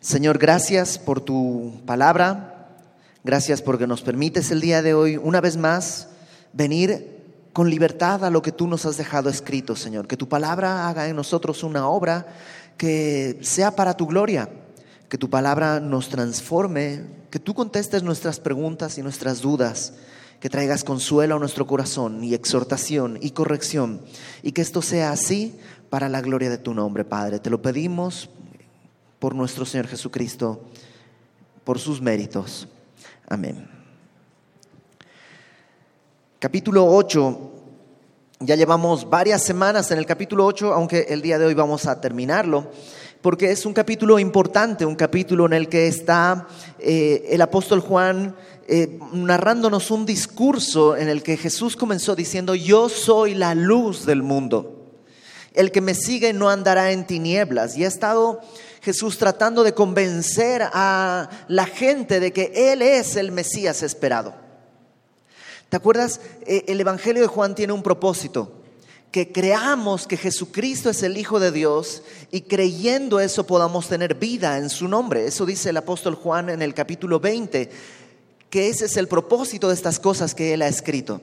[0.00, 2.68] Señor, gracias por tu palabra,
[3.24, 6.10] gracias porque nos permites el día de hoy una vez más
[6.52, 7.18] venir
[7.52, 10.06] con libertad a lo que tú nos has dejado escrito, Señor.
[10.06, 12.28] Que tu palabra haga en nosotros una obra
[12.76, 14.48] que sea para tu gloria,
[15.08, 17.02] que tu palabra nos transforme,
[17.32, 19.94] que tú contestes nuestras preguntas y nuestras dudas,
[20.38, 24.00] que traigas consuelo a nuestro corazón y exhortación y corrección,
[24.44, 25.58] y que esto sea así
[25.90, 27.40] para la gloria de tu nombre, Padre.
[27.40, 28.30] Te lo pedimos
[29.18, 30.60] por nuestro Señor Jesucristo,
[31.64, 32.68] por sus méritos.
[33.28, 33.68] Amén.
[36.38, 37.52] Capítulo 8.
[38.40, 42.00] Ya llevamos varias semanas en el capítulo 8, aunque el día de hoy vamos a
[42.00, 42.70] terminarlo,
[43.20, 46.46] porque es un capítulo importante, un capítulo en el que está
[46.78, 48.36] eh, el apóstol Juan
[48.68, 54.22] eh, narrándonos un discurso en el que Jesús comenzó diciendo, yo soy la luz del
[54.22, 54.86] mundo.
[55.54, 57.76] El que me sigue no andará en tinieblas.
[57.76, 58.40] Y ha estado
[58.88, 64.34] Jesús tratando de convencer a la gente de que Él es el Mesías esperado.
[65.68, 66.22] ¿Te acuerdas?
[66.46, 68.50] Eh, el Evangelio de Juan tiene un propósito,
[69.10, 74.56] que creamos que Jesucristo es el Hijo de Dios y creyendo eso podamos tener vida
[74.56, 75.26] en su nombre.
[75.26, 77.68] Eso dice el apóstol Juan en el capítulo 20,
[78.48, 81.20] que ese es el propósito de estas cosas que él ha escrito.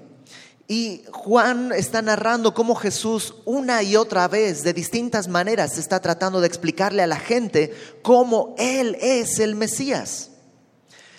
[0.67, 6.41] Y Juan está narrando cómo Jesús una y otra vez, de distintas maneras, está tratando
[6.41, 10.31] de explicarle a la gente cómo Él es el Mesías.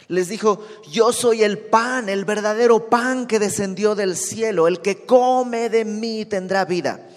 [0.09, 5.05] Les dijo, yo soy el pan, el verdadero pan que descendió del cielo, el que
[5.05, 7.09] come de mí tendrá vida.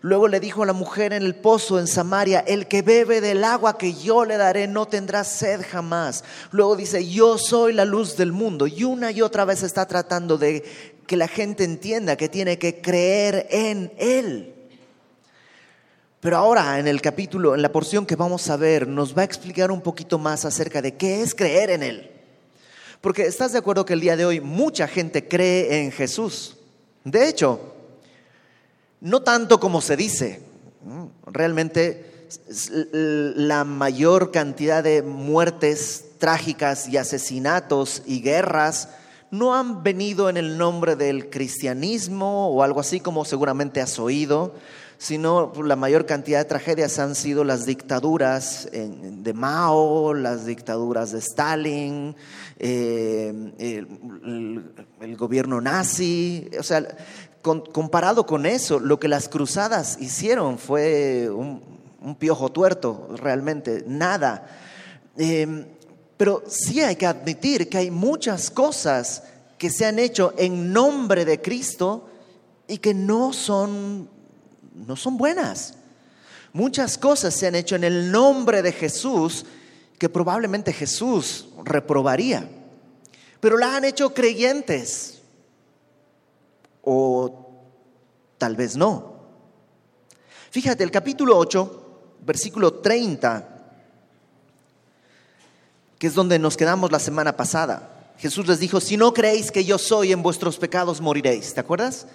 [0.00, 3.42] Luego le dijo a la mujer en el pozo en Samaria, el que bebe del
[3.42, 6.22] agua que yo le daré no tendrá sed jamás.
[6.52, 8.68] Luego dice, yo soy la luz del mundo.
[8.68, 12.80] Y una y otra vez está tratando de que la gente entienda que tiene que
[12.80, 14.54] creer en Él.
[16.20, 19.24] Pero ahora en el capítulo, en la porción que vamos a ver, nos va a
[19.24, 22.10] explicar un poquito más acerca de qué es creer en Él.
[23.00, 26.58] Porque estás de acuerdo que el día de hoy mucha gente cree en Jesús.
[27.04, 27.74] De hecho,
[29.00, 30.42] no tanto como se dice.
[31.24, 32.28] Realmente
[32.92, 38.90] la mayor cantidad de muertes trágicas y asesinatos y guerras
[39.30, 44.54] no han venido en el nombre del cristianismo o algo así como seguramente has oído,
[44.98, 51.18] sino la mayor cantidad de tragedias han sido las dictaduras de Mao, las dictaduras de
[51.20, 52.16] Stalin,
[52.58, 56.50] eh, el, gobierno nazi.
[56.58, 56.84] O sea,
[57.42, 61.78] comparado con eso, lo que las cruzadas hicieron fue un,
[62.18, 64.46] piojo tuerto, realmente, nada.
[65.16, 65.66] Em,
[66.18, 69.22] pero sí hay que admitir que hay muchas cosas
[69.56, 72.10] que se han hecho en nombre de Cristo
[72.66, 74.10] y que no son
[74.86, 75.74] no son buenas.
[76.52, 79.44] Muchas cosas se han hecho en el nombre de Jesús
[79.98, 82.48] que probablemente Jesús reprobaría,
[83.40, 85.20] pero las han hecho creyentes
[86.82, 87.46] o
[88.38, 89.18] tal vez no.
[90.50, 93.57] Fíjate, el capítulo 8, versículo 30,
[95.98, 98.14] que es donde nos quedamos la semana pasada.
[98.18, 101.54] Jesús les dijo, si no creéis que yo soy, en vuestros pecados moriréis.
[101.54, 102.06] ¿Te acuerdas?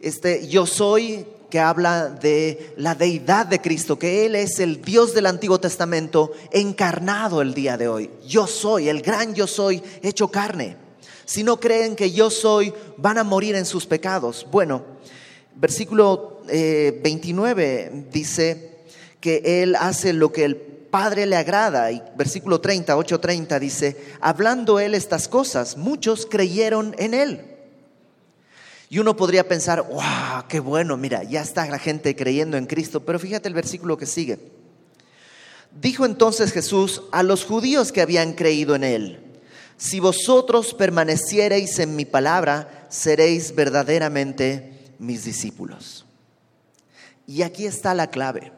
[0.00, 5.14] Este, yo soy que habla de la deidad de Cristo, que Él es el Dios
[5.14, 8.10] del Antiguo Testamento encarnado el día de hoy.
[8.26, 10.76] Yo soy, el gran yo soy, hecho carne.
[11.24, 14.46] Si no creen que yo soy, van a morir en sus pecados.
[14.50, 14.84] Bueno,
[15.54, 18.84] versículo 29 eh, dice
[19.20, 21.92] que Él hace lo que el Padre le agrada.
[21.92, 27.44] Y versículo 30, 8:30 dice, hablando Él estas cosas, muchos creyeron en Él.
[28.88, 33.04] Y uno podría pensar, wow, qué bueno, mira, ya está la gente creyendo en Cristo.
[33.04, 34.38] Pero fíjate el versículo que sigue.
[35.70, 39.20] Dijo entonces Jesús a los judíos que habían creído en Él,
[39.76, 46.06] si vosotros permaneciereis en mi palabra, seréis verdaderamente mis discípulos.
[47.26, 48.55] Y aquí está la clave.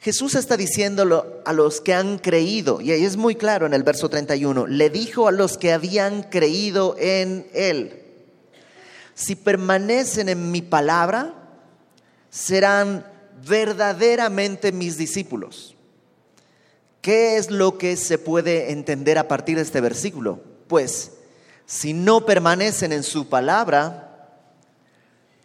[0.00, 3.82] Jesús está diciéndolo a los que han creído, y ahí es muy claro en el
[3.82, 8.04] verso 31, le dijo a los que habían creído en Él
[9.18, 11.34] si permanecen en mi palabra,
[12.30, 13.04] serán
[13.48, 15.74] verdaderamente mis discípulos.
[17.00, 20.40] ¿Qué es lo que se puede entender a partir de este versículo?
[20.68, 21.14] Pues,
[21.66, 24.44] si no permanecen en su palabra,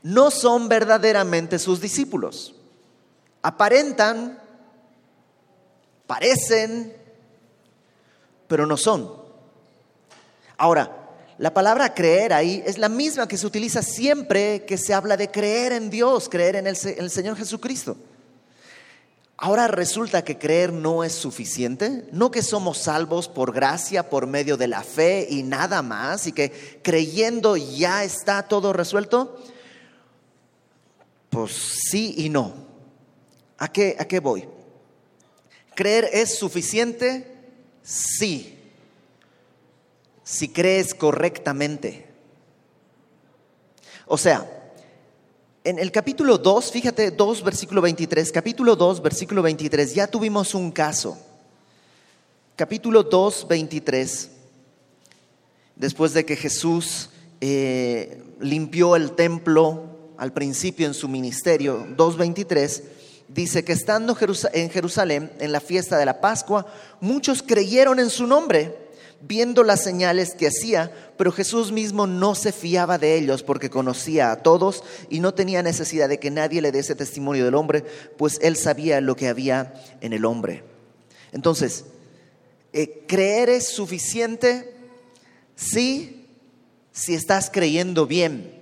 [0.03, 2.53] no son verdaderamente sus discípulos.
[3.41, 4.37] Aparentan,
[6.07, 6.95] parecen,
[8.47, 9.11] pero no son.
[10.57, 11.03] Ahora,
[11.37, 15.31] la palabra creer ahí es la misma que se utiliza siempre que se habla de
[15.31, 17.97] creer en Dios, creer en el, Señor Jesucristo.
[19.35, 24.57] Ahora resulta que creer no es suficiente, no que somos salvos por gracia, por medio
[24.57, 29.37] de la fe y nada más, y que creyendo ya está todo resuelto.
[31.29, 31.51] Pues
[31.89, 32.53] sí y no.
[33.57, 34.47] ¿A qué, a qué voy?
[35.75, 37.27] ¿Creer es suficiente?
[37.81, 38.57] Sí.
[40.23, 42.07] Si crees correctamente.
[44.05, 44.49] O sea,
[45.63, 50.71] en el capítulo 2, fíjate, 2, versículo 23, capítulo 2, versículo 23, ya tuvimos un
[50.71, 51.17] caso.
[52.55, 54.29] Capítulo 2, 23,
[55.75, 57.09] después de que Jesús
[57.41, 62.83] eh, limpió el templo al principio en su ministerio, 2.23,
[63.33, 64.17] dice que estando
[64.53, 66.67] en Jerusalén en la fiesta de la Pascua,
[67.01, 68.77] muchos creyeron en su nombre,
[69.21, 74.31] viendo las señales que hacía, pero Jesús mismo no se fiaba de ellos porque conocía
[74.31, 77.85] a todos y no tenía necesidad de que nadie le diese testimonio del hombre,
[78.17, 80.63] pues él sabía lo que había en el hombre.
[81.31, 81.85] Entonces,
[82.73, 84.75] eh, ¿creer es suficiente?
[85.55, 86.27] Sí,
[86.91, 88.61] si estás creyendo bien.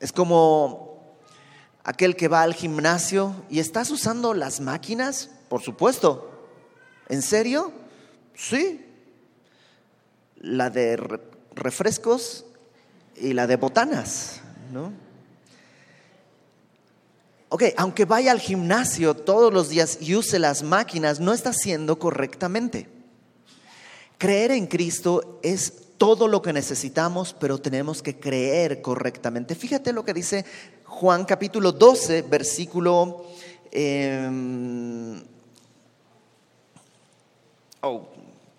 [0.00, 0.85] Es como
[1.86, 6.28] aquel que va al gimnasio y estás usando las máquinas, por supuesto.
[7.08, 7.72] ¿En serio?
[8.34, 8.84] Sí.
[10.40, 10.96] La de
[11.54, 12.44] refrescos
[13.14, 14.40] y la de botanas,
[14.72, 14.92] ¿no?
[17.50, 22.00] Ok, aunque vaya al gimnasio todos los días y use las máquinas, no está haciendo
[22.00, 22.88] correctamente.
[24.18, 29.54] Creer en Cristo es todo lo que necesitamos, pero tenemos que creer correctamente.
[29.54, 30.44] Fíjate lo que dice
[30.86, 33.26] Juan capítulo 12, versículo...
[33.70, 35.22] Em,
[37.82, 38.06] oh,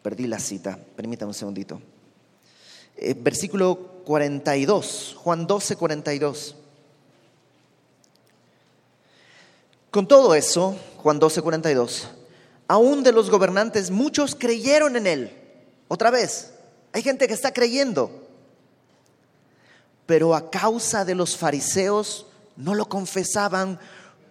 [0.03, 1.81] perdí la cita, permítame un segundito.
[2.97, 6.55] Eh, versículo 42, Juan 12, 42.
[9.89, 12.09] Con todo eso, Juan 12, 42,
[12.67, 15.31] aún de los gobernantes muchos creyeron en él.
[15.87, 16.53] Otra vez,
[16.91, 18.26] hay gente que está creyendo
[20.07, 22.25] pero a causa de los fariseos
[22.55, 23.77] no lo confesaban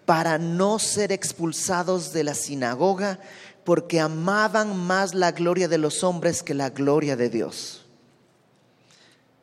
[0.07, 3.21] para no ser expulsados de la sinagoga,
[3.63, 7.85] porque amaban más la gloria de los hombres que la gloria de Dios.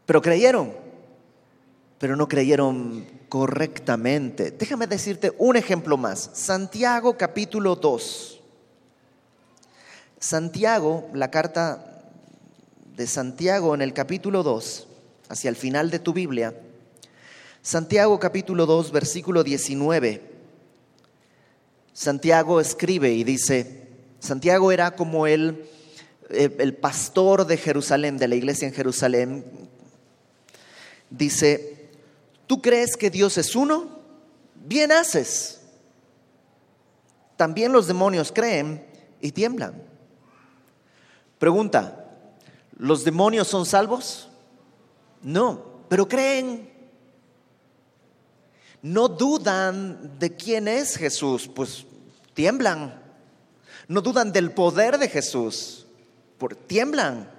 [0.05, 0.73] Pero creyeron,
[1.99, 4.51] pero no creyeron correctamente.
[4.51, 6.31] Déjame decirte un ejemplo más.
[6.33, 8.41] Santiago capítulo 2.
[10.19, 12.01] Santiago, la carta
[12.95, 14.87] de Santiago en el capítulo 2
[15.29, 16.53] hacia el final de tu Biblia,
[17.61, 20.21] Santiago capítulo 2, versículo 19.
[21.93, 23.87] Santiago escribe y dice,
[24.19, 25.65] Santiago era como el,
[26.29, 29.45] eh, el pastor de Jerusalén, de la iglesia en Jerusalén.
[31.09, 31.89] Dice,
[32.47, 33.99] ¿tú crees que Dios es uno?
[34.55, 35.61] Bien haces.
[37.37, 38.85] También los demonios creen
[39.21, 39.81] y tiemblan.
[41.39, 42.09] Pregunta,
[42.77, 44.29] ¿los demonios son salvos?
[45.23, 46.69] No, pero creen.
[48.81, 51.85] No dudan de quién es Jesús, pues
[52.33, 53.01] tiemblan.
[53.87, 55.85] No dudan del poder de Jesús,
[56.37, 57.29] por, tiemblan.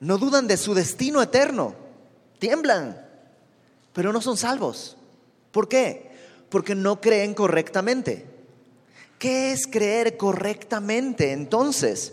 [0.00, 1.74] No dudan de su destino eterno,
[2.38, 3.00] tiemblan,
[3.92, 4.96] pero no son salvos.
[5.52, 6.10] ¿Por qué?
[6.50, 8.26] Porque no creen correctamente.
[9.18, 12.12] ¿Qué es creer correctamente entonces?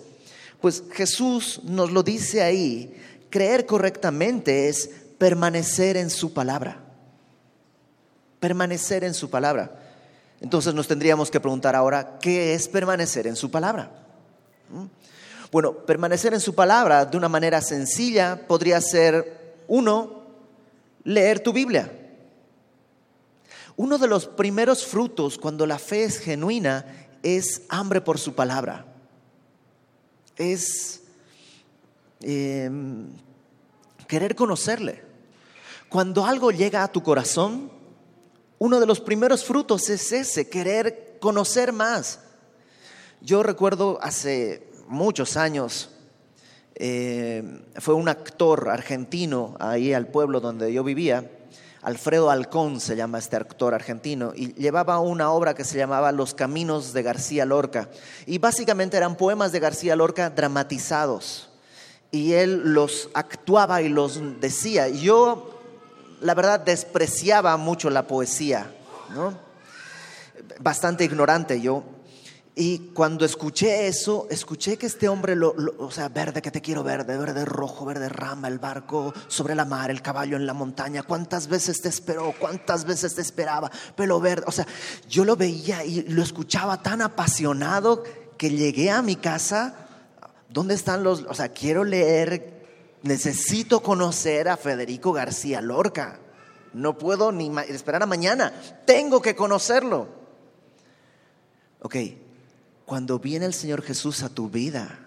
[0.62, 2.96] Pues Jesús nos lo dice ahí
[3.34, 4.88] creer correctamente es
[5.18, 6.78] permanecer en su palabra.
[8.40, 9.72] Permanecer en su palabra.
[10.40, 13.90] Entonces nos tendríamos que preguntar ahora, ¿qué es permanecer en su palabra?
[14.70, 14.86] ¿Mm?
[15.52, 20.25] Bueno, permanecer en su palabra de una manera sencilla podría ser, uno,
[21.04, 21.92] leer tu Biblia.
[23.75, 26.86] Uno de los primeros frutos cuando la fe es genuina
[27.24, 28.86] es hambre por su palabra.
[30.38, 31.02] Es
[32.25, 33.10] Em,
[34.08, 35.03] querer conocerle.
[35.89, 37.70] Cuando algo llega a tu corazón,
[38.60, 42.22] uno de los primeros frutos es ese, querer conocer más.
[43.20, 45.89] Yo recuerdo hace muchos años,
[46.75, 51.30] em, fue un actor argentino ahí al pueblo donde yo vivía,
[51.82, 56.34] Alfredo Alcón se llama este actor argentino, y llevaba una obra que se llamaba Los
[56.34, 57.89] Caminos de García Lorca.
[58.25, 61.50] Y básicamente eran poemas de García Lorca dramatizados
[62.13, 64.88] y él los actuaba y los decía.
[64.88, 65.60] Yo,
[66.22, 68.72] la verdad, despreciaba mucho la poesía,
[69.15, 69.34] ¿no?
[70.60, 71.84] Bastante ignorante yo.
[72.53, 76.84] Y cuando escuché eso, escuché que este hombre, lo, o sea, verde que te quiero
[76.84, 81.01] verde, verde rojo, verde rama, el barco sobre la mar, el caballo en la montaña,
[81.01, 84.67] cuántas veces te esperó, cuántas veces te esperaba, pelo verde, o sea,
[85.10, 88.03] yo lo veía y lo escuchaba tan apasionado
[88.38, 89.83] que llegué a mi casa,
[90.53, 92.63] ¿dónde están los, o sea, quiero leer,
[93.01, 96.19] necesito conocer a Federico García Lorca,
[96.74, 98.53] no puedo ni esperar a mañana,
[98.86, 100.07] tengo que conocerlo.
[101.81, 101.95] Ok,
[102.86, 105.00] cuando viene el Señor Jesús a tu vida,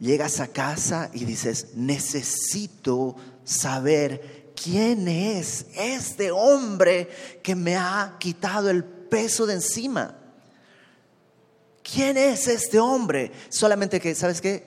[0.00, 7.08] llegas a casa y dices, necesito saber quién es este hombre
[7.42, 10.25] que me ha quitado el peso de encima.
[11.92, 13.30] ¿Quién es este hombre?
[13.48, 14.66] Solamente que, ¿sabes qué?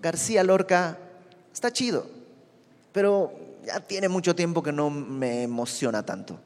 [0.00, 0.98] García Lorca
[1.52, 2.06] está chido,
[2.92, 3.32] pero
[3.64, 6.40] ya tiene mucho tiempo que no me emociona tanto.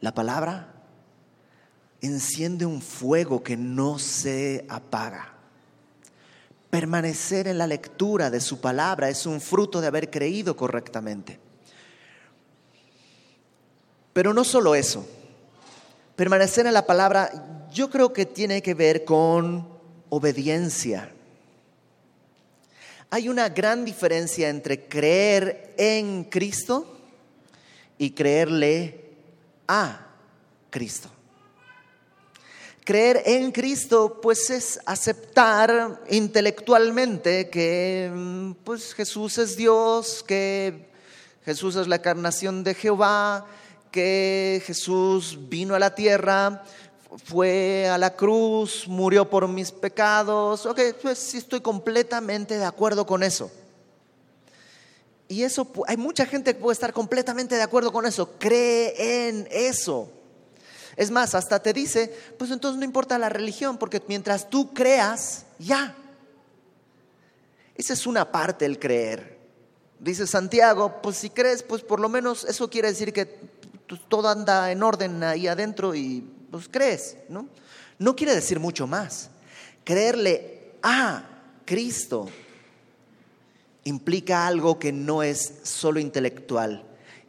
[0.00, 0.72] La palabra
[2.00, 5.32] enciende un fuego que no se apaga.
[6.70, 11.40] Permanecer en la lectura de su palabra es un fruto de haber creído correctamente.
[14.12, 15.06] Pero no solo eso.
[16.14, 19.68] Permanecer en la palabra yo creo que tiene que ver con
[20.08, 21.12] obediencia.
[23.10, 26.98] Hay una gran diferencia entre creer en Cristo
[27.98, 29.12] y creerle
[29.68, 30.06] a
[30.70, 31.10] Cristo.
[32.84, 40.86] Creer en Cristo pues es aceptar intelectualmente que mm, pues Jesús es Dios, que
[41.44, 43.46] Jesús es la encarnación de Jehová,
[43.90, 46.62] que Jesús vino a la tierra,
[47.24, 50.66] fue a la cruz, murió por mis pecados.
[50.66, 53.50] Ok, pues sí estoy completamente de acuerdo con eso.
[55.28, 59.48] Y eso, hay mucha gente que puede estar completamente de acuerdo con eso, cree en
[59.50, 60.08] eso.
[60.96, 65.44] Es más, hasta te dice, pues entonces no importa la religión, porque mientras tú creas,
[65.58, 65.96] ya.
[67.74, 69.36] Esa es una parte del creer.
[69.98, 73.26] Dice Santiago, pues si crees, pues por lo menos eso quiere decir que
[73.88, 77.48] pues, todo anda en orden ahí adentro y pues crees, ¿no?
[77.98, 79.30] No quiere decir mucho más.
[79.84, 81.24] Creerle a
[81.64, 82.28] Cristo
[83.84, 86.84] implica algo que no es solo intelectual,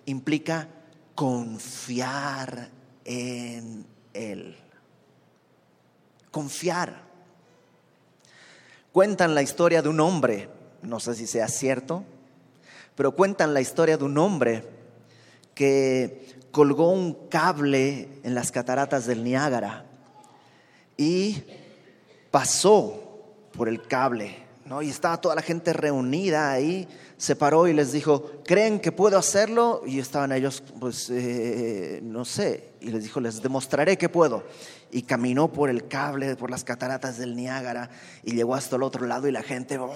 [0.06, 0.68] implica
[1.14, 2.70] confiar
[3.06, 4.56] en Él.
[6.32, 7.02] Confiar.
[8.92, 10.50] Cuentan la historia de un hombre,
[10.82, 12.04] no sé si sea cierto,
[12.96, 14.64] pero cuentan la historia de un hombre
[15.54, 16.27] que
[16.58, 19.86] colgó un cable en las cataratas del Niágara
[20.98, 21.44] y
[22.32, 23.22] pasó
[23.52, 24.36] por el cable,
[24.66, 24.82] ¿no?
[24.82, 29.20] Y estaba toda la gente reunida ahí se paró y les dijo, ¿creen que puedo
[29.20, 29.84] hacerlo?
[29.86, 34.44] Y estaban ellos, pues, eh, no sé, y les dijo, les demostraré que puedo.
[34.90, 37.92] Y caminó por el cable, por las cataratas del Niágara,
[38.24, 39.94] y llegó hasta el otro lado y la gente, ¡wow!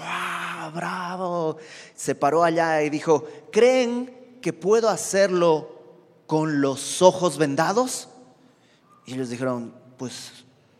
[0.76, 1.58] ¡Bravo!
[1.96, 5.81] Se paró allá y dijo, ¿creen que puedo hacerlo
[6.32, 8.08] con los ojos vendados?
[9.06, 10.32] Y ellos dijeron, pues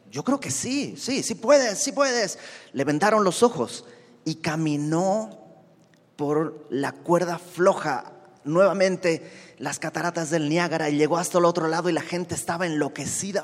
[0.10, 2.40] yo creo que sí, sí, sí puedes, sí puedes.
[2.72, 3.84] Le vendaron los ojos
[4.24, 5.38] y caminó
[6.16, 8.14] por la cuerda floja
[8.46, 12.66] nuevamente las cataratas del Niágara y llegó hasta el otro lado y la gente estaba
[12.66, 13.44] enloquecida.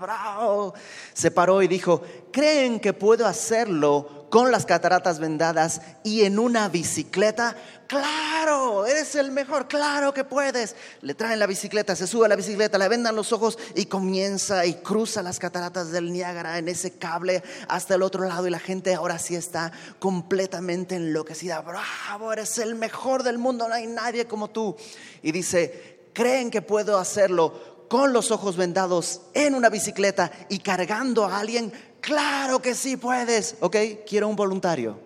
[0.00, 0.72] ¡Bravo!
[1.12, 2.00] Se paró y dijo,
[2.32, 7.56] ¿creen que puedo hacerlo con las cataratas vendadas y en una bicicleta?
[7.86, 10.74] Claro, eres el mejor, claro que puedes.
[11.02, 14.66] Le traen la bicicleta, se sube a la bicicleta, le vendan los ojos y comienza
[14.66, 18.58] y cruza las cataratas del Niágara en ese cable hasta el otro lado y la
[18.58, 21.60] gente ahora sí está completamente enloquecida.
[21.60, 24.76] Bravo, eres el mejor del mundo, no hay nadie como tú.
[25.22, 31.24] Y dice, ¿creen que puedo hacerlo con los ojos vendados en una bicicleta y cargando
[31.24, 31.72] a alguien?
[32.06, 33.76] Claro que sí puedes, ¿ok?
[34.06, 34.96] Quiero un voluntario.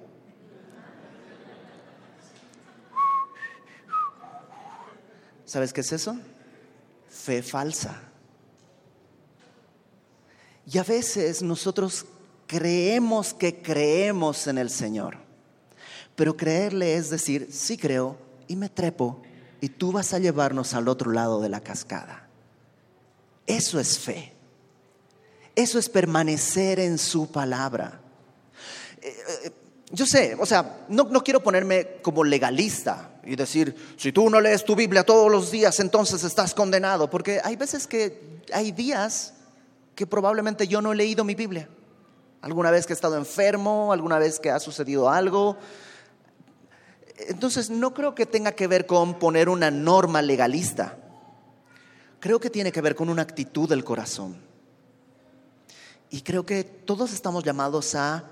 [5.47, 6.15] ¿Sabes qué es eso?
[7.09, 7.99] Fe falsa.
[10.67, 12.05] Y a veces nosotros
[12.47, 15.17] creemos que creemos en el Señor.
[16.17, 19.23] Pero creerle es decir, sí creo y me trepo
[19.63, 22.29] y tú vas a llevarnos al otro lado de la cascada.
[23.47, 24.35] Eso es fe.
[25.55, 28.01] Eso es permanecer en su palabra.
[29.03, 29.51] Eh, eh,
[29.93, 34.41] yo sé, o sea, no, no, quiero ponerme como legalista y decir, si tú no
[34.41, 39.35] lees tu Biblia todos los días, entonces estás condenado, porque hay veces que hay días
[39.97, 41.69] que probablemente yo no he leído mi Biblia.
[42.43, 45.59] Alguna vez que he estado enfermo, alguna vez que ha sucedido algo.
[47.29, 50.97] Entonces, no creo que tenga que ver con poner una norma legalista.
[52.19, 54.50] creo que tiene que ver con una actitud del corazón.
[56.11, 58.25] Y creo que todos estamos llamados a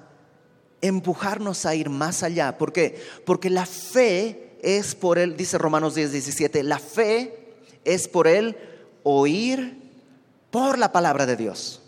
[0.80, 2.58] empujarnos a ir más allá.
[2.58, 3.00] ¿Por qué?
[3.24, 8.56] Porque la fe es por él, dice Romanos 10, 17, la fe es por él
[9.04, 9.90] oír
[10.50, 11.80] por la palabra de Dios.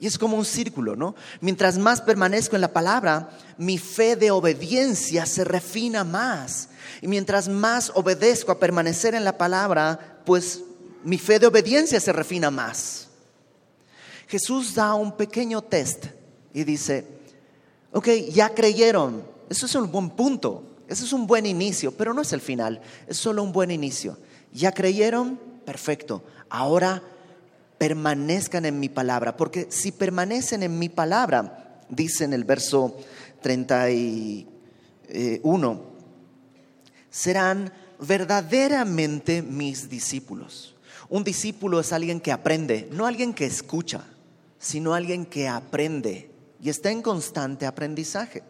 [0.00, 1.14] Y es como un círculo, ¿no?
[1.40, 6.68] Mientras más permanezco en la palabra, mi fe de obediencia se refina más.
[7.00, 10.60] Y mientras más obedezco a permanecer en la palabra, pues
[11.04, 13.03] mi fe de obediencia se refina más.
[14.34, 16.06] Jesús da un pequeño test
[16.52, 17.06] y dice,
[17.92, 22.22] ok, ya creyeron, eso es un buen punto, eso es un buen inicio, pero no
[22.22, 24.18] es el final, es solo un buen inicio.
[24.52, 27.00] Ya creyeron, perfecto, ahora
[27.78, 32.96] permanezcan en mi palabra, porque si permanecen en mi palabra, dice en el verso
[33.40, 35.82] 31,
[37.08, 40.74] serán verdaderamente mis discípulos.
[41.08, 44.08] Un discípulo es alguien que aprende, no alguien que escucha,
[44.64, 48.42] sino alguien que aprende y está en constante aprendizaje.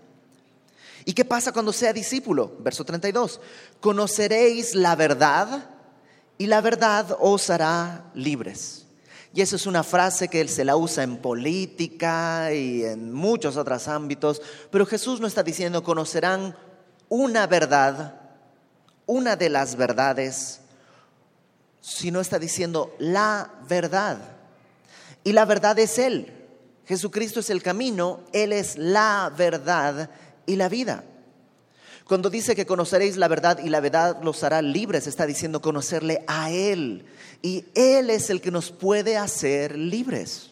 [1.04, 2.56] ¿Y qué pasa cuando sea discípulo?
[2.61, 3.40] Verso 32.
[3.80, 5.71] Conoceréis la verdad
[6.38, 8.87] y la verdad os hará libres.
[9.35, 13.56] Y eso es una frase que él se la usa en política y en muchos
[13.56, 14.40] otros ámbitos,
[14.71, 16.56] pero Jesús no está diciendo conocerán
[17.09, 18.21] una verdad,
[19.06, 20.61] una de las verdades,
[21.80, 24.35] sino está diciendo la verdad.
[25.25, 26.33] Y la verdad es Él.
[26.87, 30.11] Jesucristo es el camino, Él es la verdad
[30.47, 31.02] y la vida.
[32.07, 36.23] Cuando dice que conoceréis la verdad y la verdad los hará libres, está diciendo conocerle
[36.26, 37.07] a Él.
[37.40, 40.50] Y Él es el que nos puede hacer libres.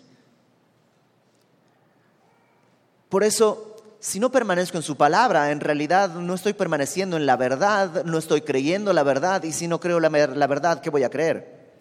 [3.11, 7.37] Por eso, si no permanezco en su palabra, en realidad no estoy permaneciendo en la
[7.37, 9.43] verdad, no estoy creyendo la verdad.
[9.43, 11.75] Y si no creo la, la verdad, ¿qué voy a creer?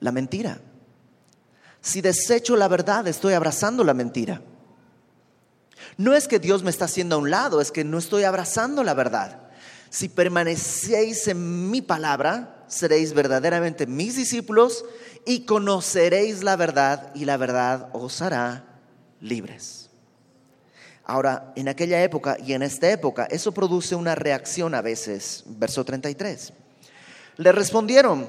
[0.00, 0.60] La mentira.
[1.80, 4.42] Si desecho la verdad, estoy abrazando la mentira.
[5.96, 8.84] No es que Dios me está haciendo a un lado, es que no estoy abrazando
[8.84, 9.48] la verdad.
[9.90, 14.84] Si permanecéis en mi palabra, seréis verdaderamente mis discípulos
[15.24, 18.64] y conoceréis la verdad y la verdad os hará
[19.20, 19.88] libres.
[21.04, 25.42] Ahora, en aquella época y en esta época, eso produce una reacción a veces.
[25.46, 26.52] Verso 33.
[27.38, 28.28] Le respondieron,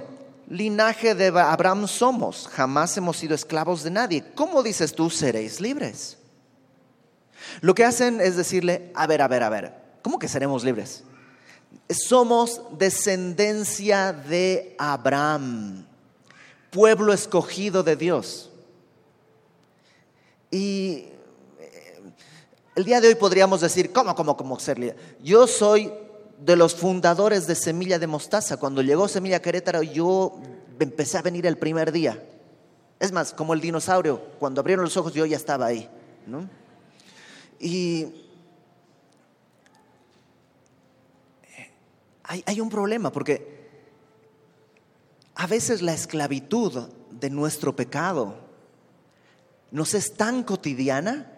[0.50, 4.24] linaje de Abraham somos, jamás hemos sido esclavos de nadie.
[4.36, 6.18] ¿Cómo dices tú seréis libres?
[7.62, 11.04] Lo que hacen es decirle, a ver, a ver, a ver, ¿cómo que seremos libres?
[11.90, 15.86] Somos descendencia de Abraham,
[16.72, 18.52] pueblo escogido de Dios.
[20.52, 21.06] Y
[21.60, 22.02] eh,
[22.76, 25.18] el día de hoy podríamos decir, ¿cómo, cómo, cómo ser líder?
[25.22, 25.92] Yo soy
[26.40, 28.58] de los fundadores de Semilla de Mostaza.
[28.58, 30.40] Cuando llegó Semilla Querétaro, yo
[30.80, 32.24] empecé a venir el primer día.
[33.00, 35.90] Es más, como el dinosaurio, cuando abrieron los ojos yo ya estaba ahí.
[36.26, 36.50] ¿no?
[37.60, 38.08] Y
[42.24, 43.70] hay, un problema porque
[45.34, 48.36] a veces la esclavitud de nuestro pecado
[49.72, 51.32] nos es tan cotidiana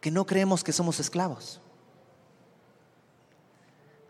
[0.00, 1.60] que no creemos que somos esclavos.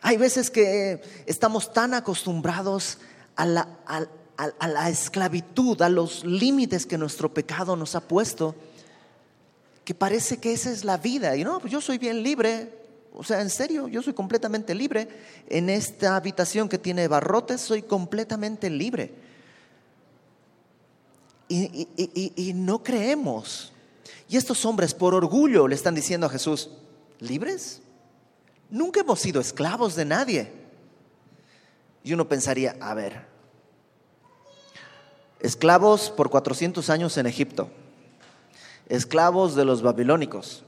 [0.06, 2.98] Hay veces que estamos tan acostumbrados
[3.36, 8.54] a la, esclavitud, a los límites que nuestro pecado nos ha puesto,
[9.82, 11.34] que parece que esa es la vida.
[11.38, 12.70] Y no, pues yo soy bien libre.
[13.14, 15.08] O sea, en serio, yo soy completamente libre.
[15.48, 19.10] En esta habitación que tiene barrotes, soy completamente libre.
[21.48, 21.88] Y,
[22.36, 23.72] y, no creemos.
[24.28, 26.68] Y estos hombres, por orgullo, le están diciendo a Jesús,
[27.20, 27.80] ¿libres?
[28.74, 30.52] Nunca hemos sido esclavos de nadie.
[32.02, 33.24] Y uno pensaría, a ver,
[35.38, 37.70] esclavos por 400 años en Egipto
[38.88, 40.64] esclavos de los babilónicos.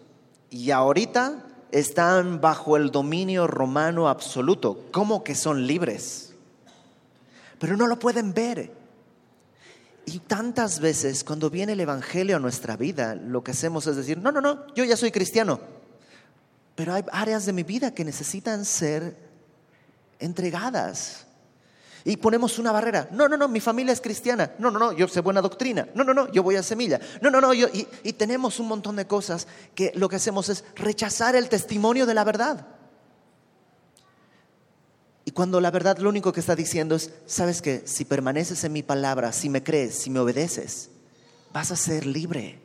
[0.51, 4.87] Y ahorita están bajo el dominio romano absoluto.
[4.92, 6.35] ¿Cómo que son libres?
[7.59, 8.73] Pero no lo pueden ver.
[10.05, 14.19] Y tantas veces cuando viene el Evangelio a nuestra vida, lo que hacemos es decir,
[14.19, 15.59] no, no, no, yo ya soy cristiano.
[16.77, 19.17] Pero hay áreas de mi vida que necesitan ser
[20.21, 21.27] entregadas
[22.07, 23.09] y ponemos una barrera.
[23.11, 24.53] No, no, no, mi familia es cristiana.
[24.61, 25.89] No, no, no, yo sé buena doctrina.
[25.93, 27.01] No, no, no, yo voy a semilla.
[27.21, 30.49] No, no, no, yo, y, y tenemos un montón de cosas que lo que hacemos
[30.49, 32.65] es rechazar el testimonio de la verdad.
[35.25, 38.73] Y cuando la verdad lo único que está diciendo es, sabes que si permaneces en
[38.73, 40.91] mi palabra, si me crees, si me obedeces,
[41.53, 42.61] vas a ser libre.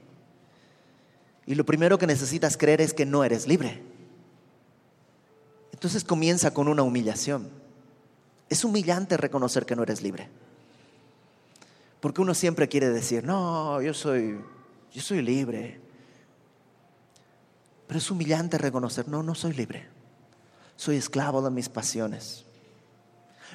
[1.47, 3.81] Y lo primero que necesitas creer es que no eres libre.
[5.81, 7.49] Entonces comienza con una humillación.
[8.47, 10.29] Es humillante reconocer que no eres libre.
[11.99, 14.39] Porque uno siempre quiere decir, no, yo soy,
[14.93, 15.81] yo soy libre.
[17.87, 19.87] Pero es humillante reconocer, no, no soy libre.
[20.75, 22.45] Soy esclavo de mis pasiones.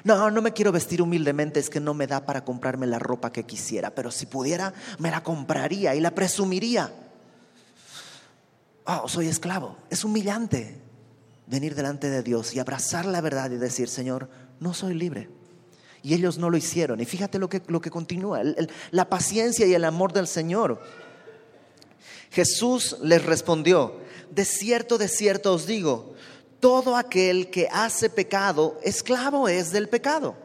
[0.03, 3.31] No, no me quiero vestir humildemente, es que no me da para comprarme la ropa
[3.31, 6.91] que quisiera, pero si pudiera, me la compraría y la presumiría.
[8.83, 9.77] Oh, soy esclavo.
[9.89, 10.86] Es humillante
[11.47, 14.29] venir delante de Dios y abrazar la verdad y decir, Señor,
[14.59, 15.29] no soy libre.
[16.03, 16.99] Y ellos no lo hicieron.
[17.01, 18.41] Y fíjate lo que, lo que continúa,
[18.91, 20.81] la paciencia y el amor del Señor.
[22.31, 26.13] Jesús les respondió, de cierto, de cierto os digo,
[26.59, 30.35] todo aquel que hace pecado, esclavo es del pecado.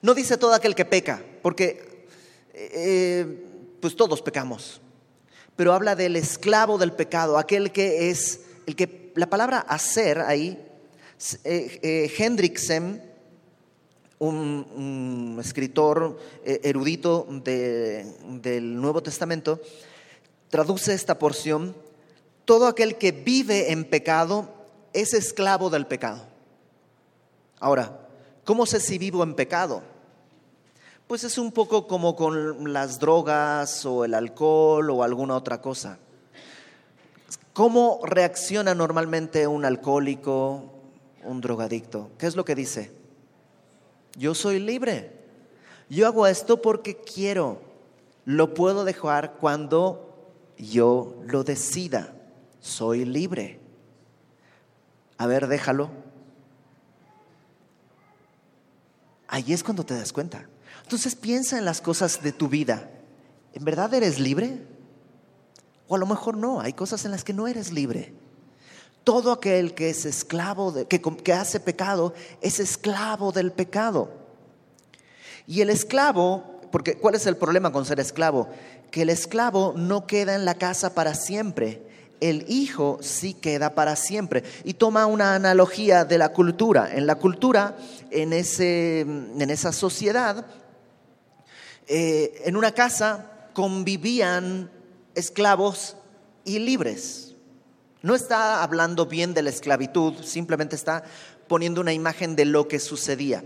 [0.00, 2.06] No dice todo aquel que peca, porque
[2.52, 3.44] eh,
[3.80, 4.80] pues todos pecamos.
[5.56, 10.58] Pero habla del esclavo del pecado, aquel que es, el que, la palabra hacer ahí,
[11.44, 12.90] eh, eh,
[14.18, 19.60] un, escritor erudito del Nuevo Testamento,
[20.48, 21.74] traduce esta porción,
[22.44, 24.48] todo aquel que vive en pecado
[24.92, 26.22] es esclavo del pecado.
[27.58, 27.98] Ahora,
[28.44, 29.82] ¿cómo sé si vivo en pecado?
[31.06, 35.98] Pues es un poco como con las drogas o el alcohol o alguna otra cosa.
[37.54, 40.72] ¿Cómo reacciona normalmente un alcohólico,
[41.22, 42.10] un drogadicto?
[42.18, 42.90] ¿Qué es lo que dice?
[44.16, 45.12] Yo soy libre.
[45.88, 47.62] Yo hago esto porque quiero.
[48.24, 52.12] Lo puedo dejar cuando yo lo decida.
[52.58, 53.60] Soy libre.
[55.16, 55.90] A ver, déjalo.
[59.28, 60.48] Ahí es cuando te das cuenta.
[60.82, 62.90] Entonces piensa en las cosas de tu vida.
[63.52, 64.73] ¿En verdad eres libre?
[65.88, 68.12] O a lo mejor no, hay cosas en las que no eres libre.
[69.04, 74.10] Todo aquel que es esclavo, que, que hace pecado, es esclavo del pecado.
[75.46, 78.48] Y el esclavo, porque ¿cuál es el problema con ser esclavo?
[78.90, 81.82] Que el esclavo no queda en la casa para siempre
[82.20, 84.44] el hijo sí queda para siempre.
[84.64, 86.90] Y toma una analogía de la cultura.
[86.94, 87.76] En la cultura,
[88.10, 90.46] en, ese, en esa sociedad,
[91.86, 94.70] eh, en una casa convivían
[95.14, 95.96] esclavos
[96.44, 97.34] y libres.
[98.02, 101.04] No está hablando bien de la esclavitud, simplemente está
[101.48, 103.44] poniendo una imagen de lo que sucedía.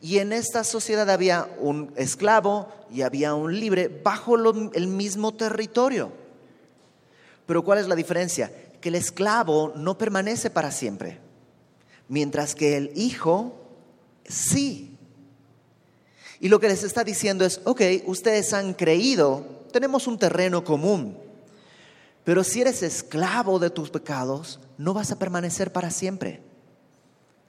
[0.00, 4.36] Y en esta sociedad había un esclavo y había un libre bajo
[4.74, 6.12] el mismo territorio.
[7.46, 8.52] Pero ¿cuál es la diferencia?
[8.80, 11.20] Que el esclavo no permanece para siempre,
[12.08, 13.54] mientras que el hijo
[14.24, 14.91] sí.
[16.42, 21.16] Y lo que les está diciendo es, ok, ustedes han creído, tenemos un terreno común,
[22.24, 26.42] pero si eres esclavo de tus pecados, no vas a permanecer para siempre.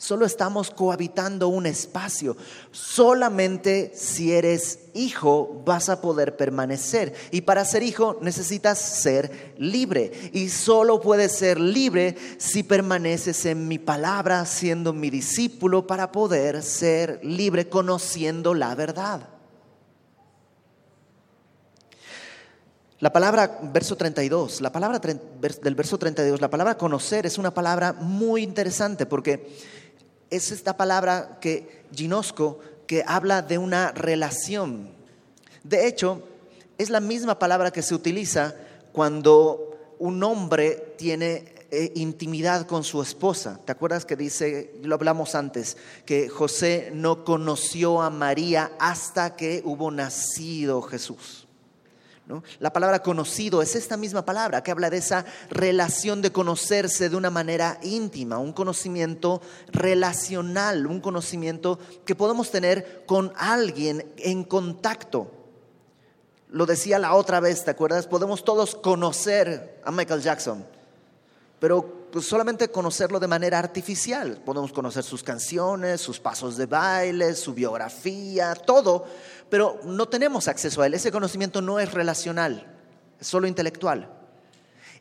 [0.03, 2.35] Solo estamos cohabitando un espacio.
[2.71, 7.13] Solamente si eres hijo vas a poder permanecer.
[7.31, 10.11] Y para ser hijo necesitas ser libre.
[10.33, 16.63] Y solo puedes ser libre si permaneces en mi palabra, siendo mi discípulo, para poder
[16.63, 19.29] ser libre conociendo la verdad.
[23.03, 27.91] La palabra, verso 32, la palabra del verso 32, la palabra conocer es una palabra
[27.91, 29.57] muy interesante porque
[30.35, 34.89] es esta palabra que ginosco que habla de una relación.
[35.63, 36.23] De hecho,
[36.77, 38.55] es la misma palabra que se utiliza
[38.91, 43.59] cuando un hombre tiene eh, intimidad con su esposa.
[43.63, 49.61] ¿Te acuerdas que dice, lo hablamos antes, que José no conoció a María hasta que
[49.63, 51.42] hubo nacido Jesús?
[52.59, 57.17] La palabra conocido es esta misma palabra que habla de esa relación de conocerse de
[57.17, 65.31] una manera íntima, un conocimiento relacional, un conocimiento que podemos tener con alguien en contacto.
[66.49, 68.07] Lo decía la otra vez, ¿te acuerdas?
[68.07, 70.65] Podemos todos conocer a Michael Jackson,
[71.59, 74.41] pero pues, solamente conocerlo de manera artificial.
[74.45, 79.05] Podemos conocer sus canciones, sus pasos de baile, su biografía, todo
[79.53, 80.95] pero no tenemos acceso a él.
[80.95, 82.75] Ese conocimiento no es relacional,
[83.19, 84.11] es solo intelectual.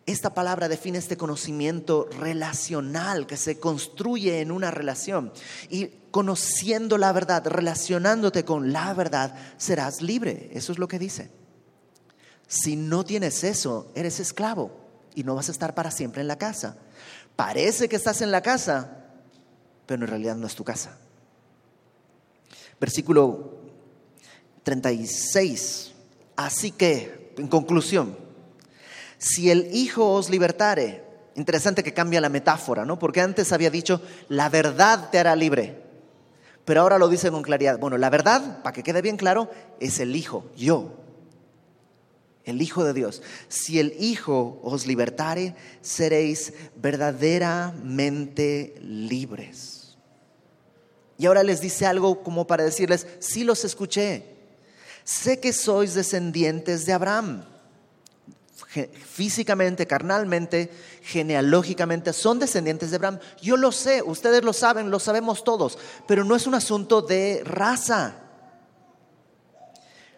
[0.05, 5.33] Esta palabra define este conocimiento relacional que se construye en una relación.
[5.71, 10.51] Y conociendo la verdad, relacionándote con la verdad, serás libre.
[10.53, 11.31] Eso es lo que dice.
[12.47, 14.71] Si no tienes eso, eres esclavo
[15.15, 16.77] y no vas a estar para siempre en la casa.
[17.45, 18.99] Parece que estás en la casa,
[19.85, 20.97] pero en realidad no es tu casa.
[22.81, 23.59] Versículo
[24.63, 25.93] 36.
[26.37, 28.17] Así que, en conclusión,
[29.19, 31.03] si el Hijo os libertare,
[31.35, 33.01] interesante que cambia la metáfora, ¿no?
[33.01, 35.83] Porque antes había dicho, la verdad te hará libre.
[36.65, 37.77] Pero ahora lo dice con claridad.
[37.77, 39.51] Bueno, la verdad, para que quede bien claro,
[39.81, 40.93] es el Hijo, yo.
[42.45, 43.23] El Hijo de Dios.
[43.49, 49.97] Si el Hijo os libertare, seréis verdaderamente libres.
[51.19, 54.25] Y ahora les dice algo como para decirles, sí los escuché.
[55.05, 57.45] Sé que sois descendientes de Abraham
[58.73, 60.71] físicamente, carnalmente,
[61.03, 63.19] genealógicamente, son descendientes de Abraham.
[63.41, 67.43] Yo lo sé, ustedes lo saben, lo sabemos todos, pero no es un asunto de
[67.45, 68.17] raza.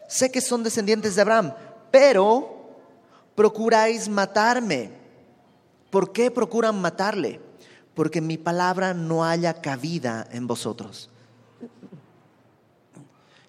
[0.09, 1.55] Sé que son descendientes de Abraham,
[1.95, 2.75] pero
[3.37, 4.91] procuráis matarme.
[5.91, 7.41] ¿Por qué procuran matarle?
[7.95, 11.09] Porque mi palabra no haya cabida en vosotros.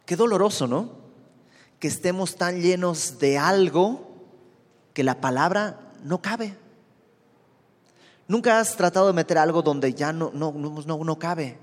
[0.06, 0.92] Qué doloroso, ¿no?
[1.80, 4.12] Que estemos tan llenos de algo
[4.94, 6.56] que la palabra no cabe.
[8.28, 11.58] Nunca has tratado de meter algo donde ya no, no, no, no cabe.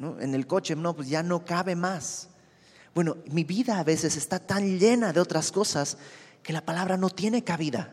[0.00, 2.30] En el coche, no, pues ya no cabe más.
[2.96, 5.98] Bueno, mi vida a veces está tan llena de otras cosas
[6.42, 7.92] que la palabra no tiene cabida.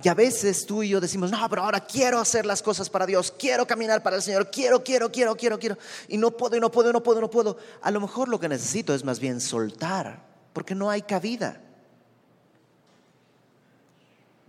[0.00, 3.06] Y a veces tú y yo decimos, no, pero ahora quiero hacer las cosas para
[3.06, 5.78] Dios, quiero caminar para el Señor, quiero, quiero, quiero, quiero, quiero.
[6.06, 7.56] Y no puedo, y no puedo, y no puedo, no puedo.
[7.82, 11.60] A lo mejor lo que necesito es más bien soltar, porque no hay cabida.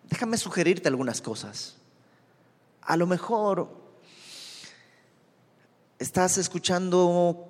[0.07, 1.77] Déjame sugerirte algunas cosas.
[2.83, 3.67] A lo mejor
[5.97, 7.47] estás escuchando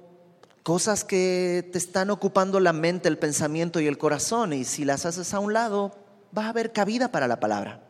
[0.64, 5.06] cosas que te están ocupando la mente, el pensamiento y el corazón y si las
[5.06, 5.92] haces a un lado,
[6.38, 7.82] va a haber cabida para la palabra.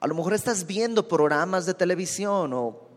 [0.00, 2.88] A lo mejor estás viendo programas de televisión o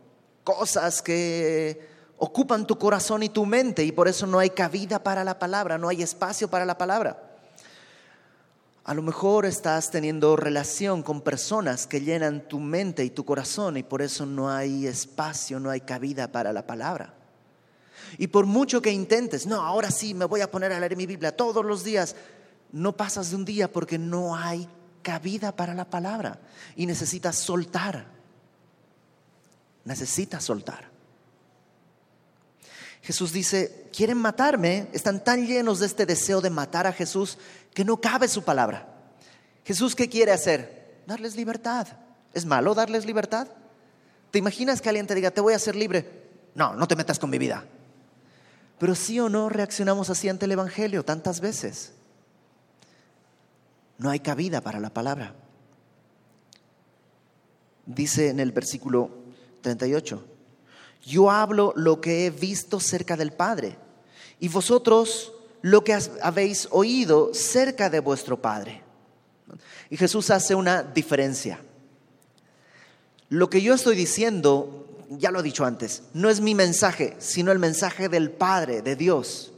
[0.44, 5.24] cosas que ocupan tu corazón y tu mente y por eso no hay cabida para
[5.24, 7.28] la palabra, no hay espacio para la palabra.
[8.84, 13.78] A lo mejor estás teniendo relación con personas que llenan tu mente y tu corazón
[13.78, 17.21] y por eso no hay espacio, no hay cabida para la palabra.
[18.18, 21.06] Y por mucho que intentes, no, ahora sí me voy a poner a leer mi
[21.06, 22.16] Biblia todos los días,
[22.72, 24.68] no pasas de un día porque no hay
[25.02, 26.40] cabida para la palabra
[26.76, 28.06] y necesitas soltar.
[29.84, 30.90] Necesitas soltar.
[33.02, 37.38] Jesús dice, quieren matarme, están tan llenos de este deseo de matar a Jesús
[37.74, 38.88] que no cabe su palabra.
[39.66, 41.02] Jesús, ¿qué quiere hacer?
[41.08, 41.88] Darles libertad.
[42.34, 43.48] ¿Es malo darles libertad?
[44.30, 46.30] ¿Te imaginas que alguien te diga, te voy a hacer libre?
[46.54, 47.66] No, no te metas con mi vida.
[48.82, 51.92] Pero sí o no reaccionamos así ante el Evangelio tantas veces.
[54.00, 55.36] No hay cabida para la palabra.
[57.86, 59.12] Dice en el versículo
[59.62, 60.26] 38,
[61.06, 63.78] yo hablo lo que he visto cerca del Padre
[64.40, 68.82] y vosotros lo que habéis oído cerca de vuestro Padre.
[69.92, 71.62] Y Jesús hace una diferencia.
[73.30, 77.52] Lo que yo estoy diciendo, ya lo he dicho antes, no es mi mensaje, sino
[77.52, 79.52] el mensaje del Padre, de Dios.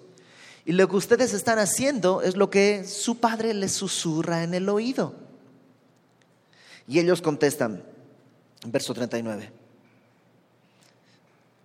[0.65, 4.67] Y lo que ustedes están haciendo es lo que su Padre les susurra en el
[4.69, 5.13] oído.
[6.87, 7.83] Y ellos contestan,
[8.65, 9.51] verso 39,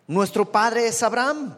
[0.07, 1.57] nuestro Padre es Abraham.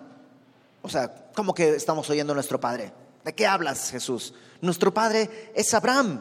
[0.82, 2.92] O sea, ¿cómo que estamos oyendo a nuestro Padre?
[3.24, 4.34] ¿De qué hablas, Jesús?
[4.60, 6.20] Nuestro Padre es Abraham.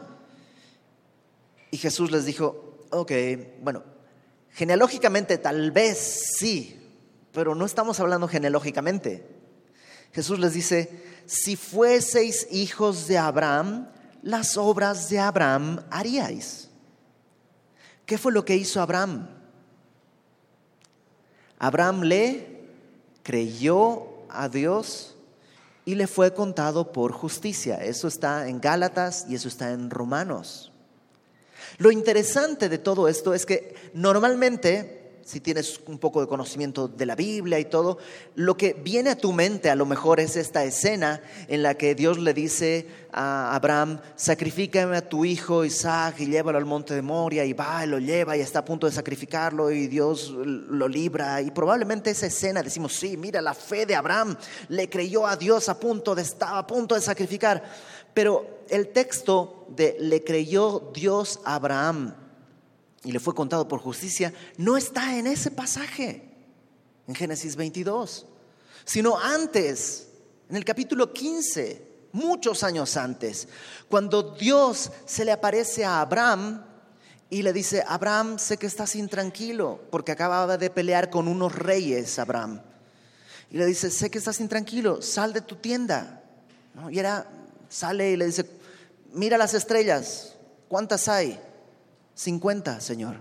[1.70, 3.12] Y Jesús les dijo, ok,
[3.62, 3.82] bueno,
[4.52, 6.80] genealógicamente tal vez sí,
[7.32, 9.26] pero no estamos hablando genealógicamente.
[10.12, 13.88] Jesús les dice, si fueseis hijos de Abraham,
[14.22, 16.68] las obras de Abraham haríais.
[18.06, 19.28] ¿Qué fue lo que hizo Abraham?
[21.58, 22.60] Abraham le
[23.22, 25.14] creyó a Dios
[25.84, 27.76] y le fue contado por justicia.
[27.76, 30.69] Eso está en Gálatas y eso está en Romanos.
[31.80, 34.99] Lo interesante de todo esto es que normalmente
[35.30, 37.98] si tienes un poco de conocimiento de la Biblia y todo,
[38.34, 41.94] lo que viene a tu mente a lo mejor es esta escena en la que
[41.94, 47.02] Dios le dice a Abraham, sacrifícame a tu hijo Isaac y llévalo al monte de
[47.02, 50.88] Moria y va y lo lleva y está a punto de sacrificarlo y Dios lo
[50.88, 51.40] libra.
[51.40, 54.36] Y probablemente esa escena decimos, sí, mira la fe de Abraham,
[54.68, 57.62] le creyó a Dios a punto de, estaba a punto de sacrificar.
[58.12, 62.16] Pero el texto de le creyó Dios a Abraham
[63.04, 66.22] y le fue contado por justicia, no está en ese pasaje,
[67.06, 68.26] en Génesis 22,
[68.84, 70.08] sino antes,
[70.48, 73.48] en el capítulo 15, muchos años antes,
[73.88, 76.64] cuando Dios se le aparece a Abraham
[77.30, 82.18] y le dice, Abraham, sé que estás intranquilo, porque acababa de pelear con unos reyes,
[82.18, 82.60] Abraham.
[83.50, 86.22] Y le dice, sé que estás intranquilo, sal de tu tienda.
[86.90, 87.26] Y era,
[87.68, 88.46] sale y le dice,
[89.12, 90.34] mira las estrellas,
[90.68, 91.40] ¿cuántas hay?
[92.20, 93.16] 50, Señor.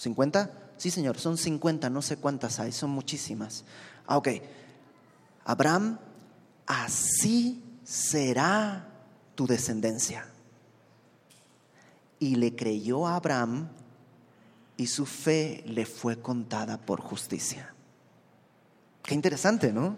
[0.00, 0.48] ¿50?
[0.76, 3.64] Sí, Señor, son 50, no sé cuántas hay, son muchísimas.
[4.06, 4.28] Ah, ok.
[5.44, 5.98] Abraham,
[6.64, 8.88] así será
[9.34, 10.24] tu descendencia.
[12.20, 13.68] Y le creyó a Abraham
[14.76, 17.74] y su fe le fue contada por justicia.
[19.02, 19.96] Qué interesante, ¿no?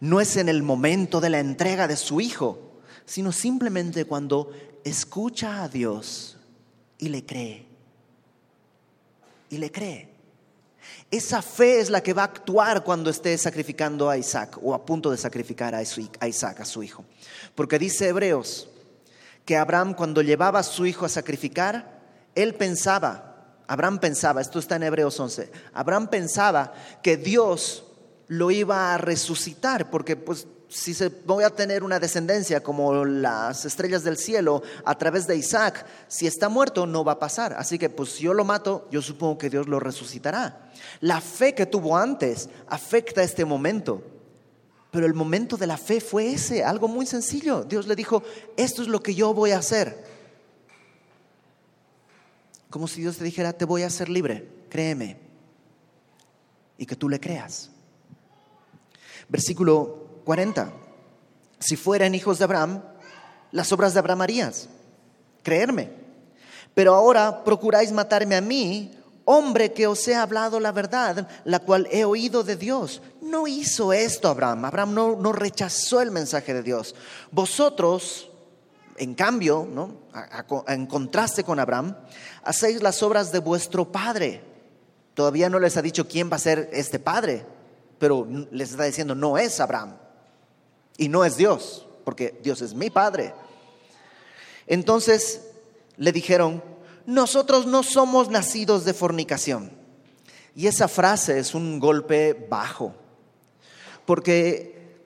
[0.00, 4.50] No es en el momento de la entrega de su hijo, sino simplemente cuando
[4.84, 6.38] escucha a Dios
[7.02, 7.66] y le cree.
[9.50, 10.08] Y le cree.
[11.10, 14.86] Esa fe es la que va a actuar cuando esté sacrificando a Isaac o a
[14.86, 17.04] punto de sacrificar a Isaac, a su hijo.
[17.56, 18.68] Porque dice Hebreos
[19.44, 22.00] que Abraham cuando llevaba a su hijo a sacrificar,
[22.36, 27.84] él pensaba, Abraham pensaba, esto está en Hebreos 11, Abraham pensaba que Dios
[28.28, 33.66] lo iba a resucitar, porque pues si se, voy a tener una descendencia como las
[33.66, 37.54] estrellas del cielo a través de Isaac, si está muerto no va a pasar.
[37.58, 40.70] Así que pues si yo lo mato, yo supongo que Dios lo resucitará.
[41.00, 44.02] La fe que tuvo antes afecta este momento.
[44.90, 47.64] Pero el momento de la fe fue ese, algo muy sencillo.
[47.64, 48.22] Dios le dijo,
[48.56, 50.04] esto es lo que yo voy a hacer.
[52.70, 55.18] Como si Dios te dijera, te voy a hacer libre, créeme.
[56.78, 57.70] Y que tú le creas.
[59.28, 60.72] Versículo 40.
[61.58, 62.82] Si fueran hijos de Abraham,
[63.50, 64.68] las obras de Abraham harías.
[65.42, 65.90] Creerme.
[66.74, 71.86] Pero ahora procuráis matarme a mí, hombre que os he hablado la verdad, la cual
[71.90, 73.02] he oído de Dios.
[73.20, 74.64] No hizo esto Abraham.
[74.64, 76.94] Abraham no, rechazó el mensaje de Dios.
[77.30, 78.30] Vosotros,
[78.96, 79.96] en cambio, ¿no?
[80.66, 81.96] en contraste con Abraham,
[82.42, 84.42] hacéis las obras de vuestro padre.
[85.14, 87.44] Todavía no les ha dicho quién va a ser este padre
[88.02, 89.94] pero les está diciendo, no es Abraham
[91.02, 93.34] y no es Dios, porque Dios es mi Padre.
[94.68, 95.48] Entonces
[95.96, 96.62] le dijeron,
[97.06, 99.72] nosotros no somos nacidos de fornicación.
[100.54, 102.94] Y esa frase es un golpe bajo,
[104.06, 105.00] porque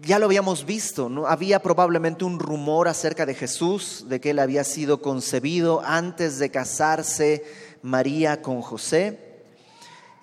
[0.00, 1.26] ya lo habíamos visto, ¿no?
[1.26, 6.50] había probablemente un rumor acerca de Jesús, de que él había sido concebido antes de
[6.50, 7.44] casarse
[7.82, 9.25] María con José.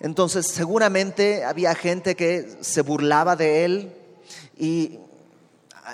[0.04, 3.94] Entonces seguramente había gente que se burlaba de él
[4.54, 4.98] y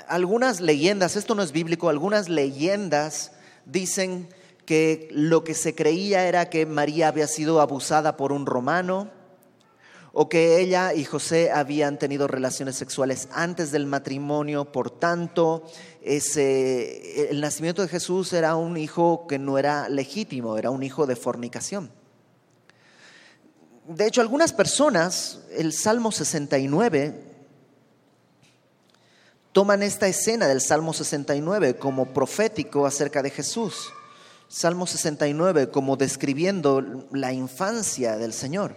[0.08, 3.30] algunas leyendas, esto no es bíblico, algunas leyendas
[3.66, 4.28] dicen
[4.66, 9.12] que lo que se creía era que María había sido abusada por un romano
[10.12, 15.62] o que ella y José habían tenido relaciones sexuales antes del matrimonio, por tanto,
[16.02, 21.06] ese, el nacimiento de Jesús era un hijo que no era legítimo, era un hijo
[21.06, 21.99] de fornicación.
[23.92, 27.12] De hecho, algunas personas, el Salmo 69,
[29.50, 33.92] toman esta escena del Salmo 69 como profético acerca de Jesús.
[34.46, 38.76] Salmo 69 como describiendo la infancia del Señor.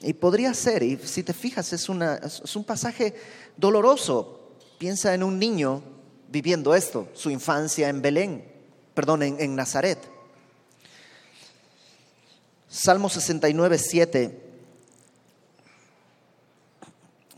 [0.00, 3.14] Y podría ser, y si te fijas, es, es un pasaje
[3.58, 4.52] doloroso.
[4.78, 5.82] Piensa en un niño
[6.28, 8.50] viviendo esto, su infancia en Belén,
[8.94, 10.15] perdón, en Nazaret.
[12.76, 14.42] Salmo 69, 7.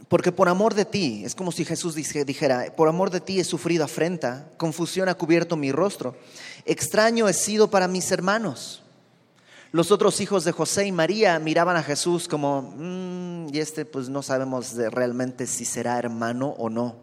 [0.09, 3.45] Porque por amor de ti, es como si Jesús dijera, por amor de ti he
[3.45, 6.17] sufrido afrenta, confusión ha cubierto mi rostro,
[6.65, 8.83] extraño he sido para mis hermanos.
[9.71, 14.09] Los otros hijos de José y María miraban a Jesús como, mm, y este pues
[14.09, 16.97] no sabemos realmente si será hermano o no.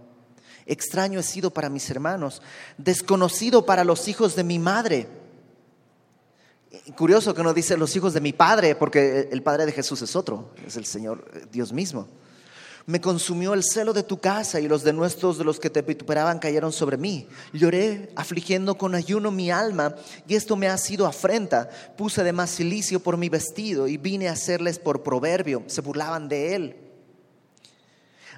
[0.65, 2.41] Extraño he sido para mis hermanos,
[2.77, 5.24] desconocido para los hijos de mi madre.
[6.95, 10.15] Curioso que no dice los hijos de mi padre, porque el padre de Jesús es
[10.15, 12.07] otro, es el Señor eh, Dios mismo.
[12.87, 16.37] Me consumió el celo de tu casa y los denuestos de los que te vituperaban
[16.37, 17.27] cayeron sobre mí.
[17.51, 19.95] Lloré afligiendo con ayuno mi alma
[20.27, 21.67] y esto me ha sido afrenta.
[21.97, 25.63] Puse de más silicio por mi vestido y vine a hacerles por proverbio.
[25.65, 26.75] Se burlaban de él.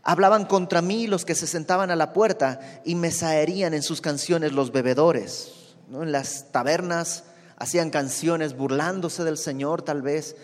[0.01, 3.99] Hablaban contra mí los que se sentaban a la puerta y me saerían en sus
[3.99, 5.51] canciones los bebedores.
[5.91, 7.25] En las tabernas
[7.57, 10.35] hacían canciones burlándose del Señor tal vez.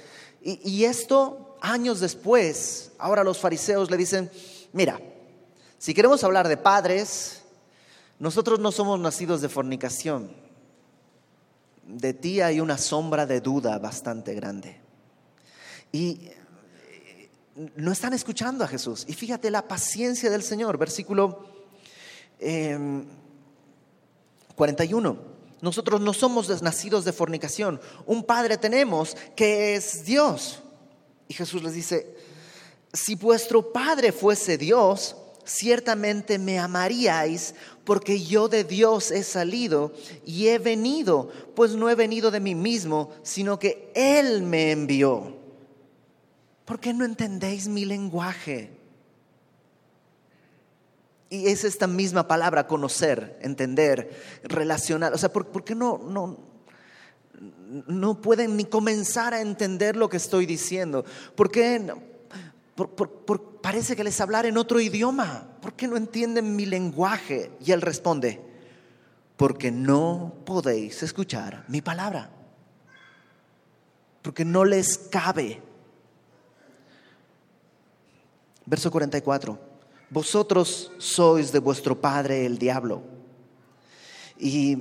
[0.41, 4.29] Y, esto años después, ahora los fariseos le dicen,
[4.73, 4.99] mira,
[5.77, 7.43] si queremos hablar de padres,
[8.19, 10.35] nosotros no somos nacidos de fornicación.
[11.87, 14.81] De ti hay una sombra de duda bastante grande.
[15.93, 16.29] Y
[17.75, 19.05] no están escuchando a Jesús.
[19.07, 21.47] Y fíjate la paciencia del Señor, versículo
[24.55, 25.32] 41.
[25.63, 27.79] Nosotros no somos nacidos de fornicación.
[28.05, 30.59] Un Padre tenemos que es Dios.
[31.29, 32.17] Y Jesús les dice,
[32.91, 37.55] si vuestro Padre fuese Dios, ciertamente me amaríais,
[37.85, 39.93] porque yo de Dios he salido
[40.25, 45.33] y he venido, pues no he venido de mí mismo, sino que Él me envió.
[46.65, 48.82] ¿Por qué no entendéis mi lenguaje?
[51.33, 55.15] Y es esta misma palabra, conocer, entender, relacionar.
[55.15, 56.37] O sea, ¿por, qué no, no,
[57.87, 61.03] no pueden ni comenzar a entender lo que estoy diciendo?
[61.35, 61.91] ¿Por qué
[63.63, 65.47] parece que les hablar en otro idioma.
[65.59, 67.51] ¿Por qué no entienden mi lenguaje?
[67.59, 68.39] Y él responde,
[69.35, 72.29] porque no podéis escuchar mi palabra.
[74.21, 75.63] Porque no les cabe.
[78.67, 79.62] Verso 44.
[80.13, 83.01] Vosotros sois de vuestro padre el diablo.
[84.37, 84.77] Y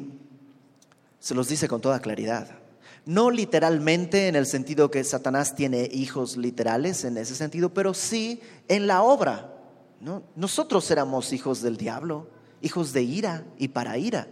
[1.19, 2.59] se los dice con toda claridad.
[3.07, 8.43] No literalmente en el sentido que Satanás tiene hijos literales en ese sentido, pero sí
[8.69, 9.55] en la obra.
[10.37, 12.29] Nosotros éramos hijos del diablo,
[12.61, 14.29] hijos de ira y para ira.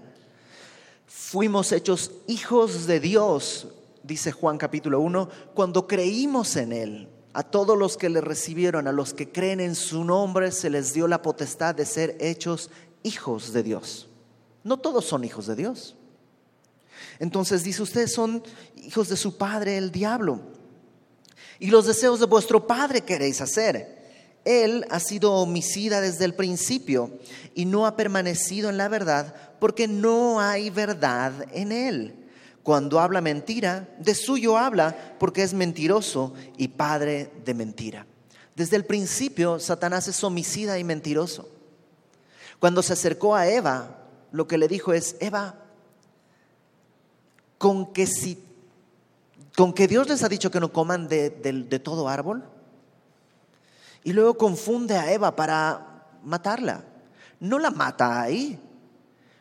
[1.07, 3.69] Fuimos hechos hijos de Dios,
[4.03, 7.09] dice Juan capítulo 1, cuando creímos en Él.
[7.33, 10.93] A todos los que le recibieron, a los que creen en su nombre, se les
[10.93, 12.71] dio la potestad de ser hechos
[13.03, 14.09] hijos de Dios.
[14.65, 15.97] No todos son hijos de Dios.
[17.19, 18.43] Entonces dice, ustedes son
[18.77, 20.41] hijos de su padre, el diablo.
[21.59, 24.01] Y los deseos de vuestro padre queréis hacer.
[24.45, 27.11] Él ha sido homicida desde el principio
[27.55, 32.20] y no ha permanecido en la verdad porque no hay verdad en él.
[32.63, 38.07] Cuando habla mentira, de suyo habla porque es mentiroso y padre de mentira.
[38.55, 41.49] Desde el principio, Satanás es homicida y mentiroso.
[42.59, 43.99] Cuando se acercó a Eva,
[44.33, 45.55] lo que le dijo es, Eva,
[47.57, 48.43] con que si
[49.57, 51.31] con que Dios les ha dicho que no coman de,
[51.85, 52.45] todo árbol
[54.05, 56.83] y luego confunde a Eva para matarla.
[57.41, 58.59] No la mata ahí,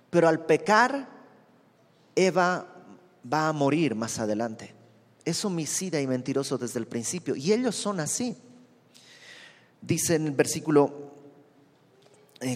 [0.10, 1.08] pero al pecar
[2.16, 2.68] Eva
[3.32, 4.74] va a morir más adelante.
[5.26, 8.36] Es homicida y mentiroso desde el principio y ellos son así.
[9.82, 11.14] Dice en el versículo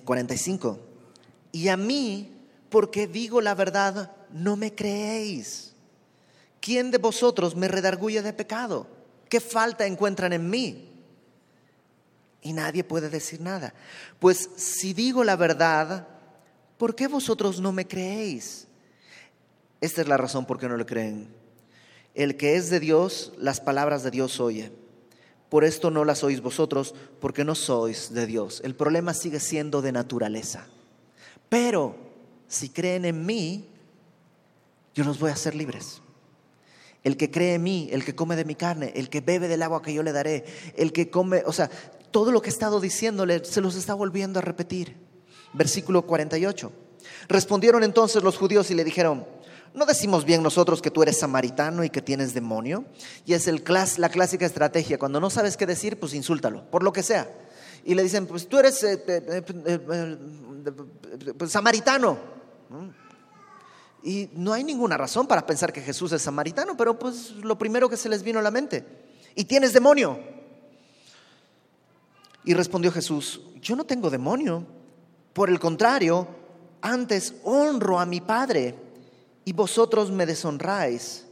[0.03, 0.93] 45, eh,
[1.53, 2.32] y a mí,
[2.70, 5.74] porque digo la verdad, no me creéis.
[6.59, 8.88] ¿Quién de vosotros me redarguye de pecado?
[9.30, 10.89] ¿Qué falta encuentran en mí?
[12.41, 13.74] Y nadie puede decir nada.
[14.20, 16.07] Pues si digo la verdad,
[16.78, 18.68] ¿por qué vosotros no me creéis?
[19.84, 21.27] Esta es la razón por qué no le creen.
[22.15, 24.71] El que es de Dios, las palabras de Dios oye.
[25.49, 28.61] Por esto no las oís vosotros, porque no sois de Dios.
[28.63, 30.67] El problema sigue siendo de naturaleza.
[31.49, 31.97] Pero
[32.47, 33.67] si creen en mí,
[34.95, 36.01] yo los voy a hacer libres.
[37.03, 39.63] El que cree en mí, el que come de mi carne, el que bebe del
[39.63, 40.45] agua que yo le daré,
[40.77, 41.69] el que come, o sea,
[42.09, 44.95] todo lo que he estado diciéndole se los está volviendo a repetir.
[45.51, 46.71] Versículo 48.
[47.27, 49.25] Respondieron entonces los judíos y le dijeron,
[49.74, 52.86] ¿no decimos bien nosotros que tú eres samaritano y que tienes demonio?
[53.26, 53.63] Y es el
[53.97, 57.30] la clásica estrategia, cuando no sabes qué decir, pues insúltalo, por lo que sea.
[57.84, 60.17] Y le dicen, pues tú eres eh, eh, eh,
[61.38, 62.17] pues, samaritano.
[64.03, 67.89] Y no hay ninguna razón para pensar que Jesús es samaritano, pero pues lo primero
[67.89, 68.86] que se les vino a la mente.
[69.36, 70.19] Y tienes demonio.
[72.45, 74.65] Y respondió Jesús, yo no tengo demonio.
[75.32, 76.28] Por el contrario,
[76.82, 78.76] antes honro a mi Padre
[79.46, 81.26] y vosotros me deshonráis.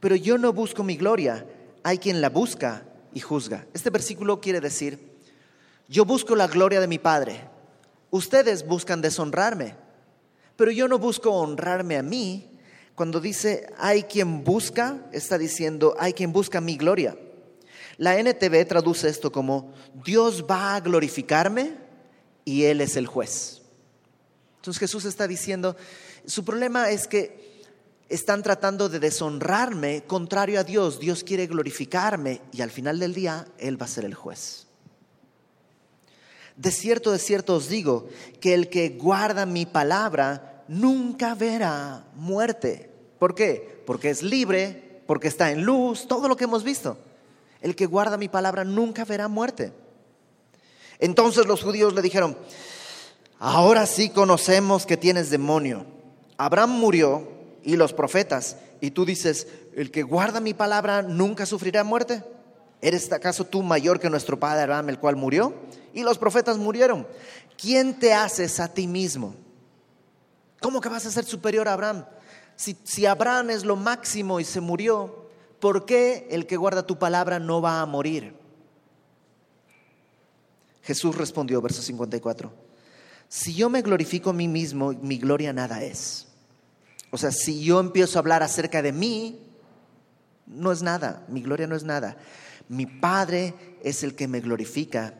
[0.00, 1.46] Pero yo no busco mi gloria,
[1.82, 3.66] hay quien la busca y juzga.
[3.74, 4.98] Este versículo quiere decir,
[5.88, 7.48] yo busco la gloria de mi Padre,
[8.10, 9.88] ustedes buscan deshonrarme
[10.58, 12.50] pero yo no busco honrarme a mí.
[12.96, 17.16] Cuando dice hay quien busca, está diciendo hay quien busca mi gloria.
[17.96, 19.72] La NTV traduce esto como
[20.04, 21.74] Dios va a glorificarme
[22.44, 23.57] y Él es el juez.
[24.68, 25.76] Entonces Jesús está diciendo,
[26.26, 27.64] su problema es que
[28.10, 31.00] están tratando de deshonrarme contrario a Dios.
[31.00, 34.66] Dios quiere glorificarme y al final del día Él va a ser el juez.
[36.54, 38.10] De cierto, de cierto os digo
[38.42, 42.90] que el que guarda mi palabra nunca verá muerte.
[43.18, 43.82] ¿Por qué?
[43.86, 46.98] Porque es libre, porque está en luz, todo lo que hemos visto.
[47.62, 49.72] El que guarda mi palabra nunca verá muerte.
[50.98, 52.36] Entonces los judíos le dijeron,
[53.38, 55.86] ahora sí conocemos que tienes demonio.
[56.36, 57.28] Abraham murió
[57.62, 62.22] y los profetas, y tú dices, el que guarda mi palabra nunca sufrirá muerte.
[62.80, 65.52] ¿Eres acaso tú mayor que nuestro padre Abraham, el cual murió?
[65.92, 67.06] Y los profetas murieron.
[67.56, 69.34] ¿Quién te haces a ti mismo?
[70.60, 72.04] ¿Cómo que vas a ser superior a Abraham?
[72.56, 75.28] Si, si, Abraham es lo máximo y se murió,
[75.60, 78.34] ¿por qué el que guarda tu palabra no va a morir?
[80.82, 82.50] Jesús respondió, verso 54,
[83.28, 86.26] si yo me glorifico a mí mismo, mi gloria nada es.
[87.10, 89.40] O sea, si yo empiezo a hablar acerca de mí,
[90.46, 92.16] no es nada, mi gloria no es nada.
[92.68, 95.14] Mi Padre es el que me glorifica,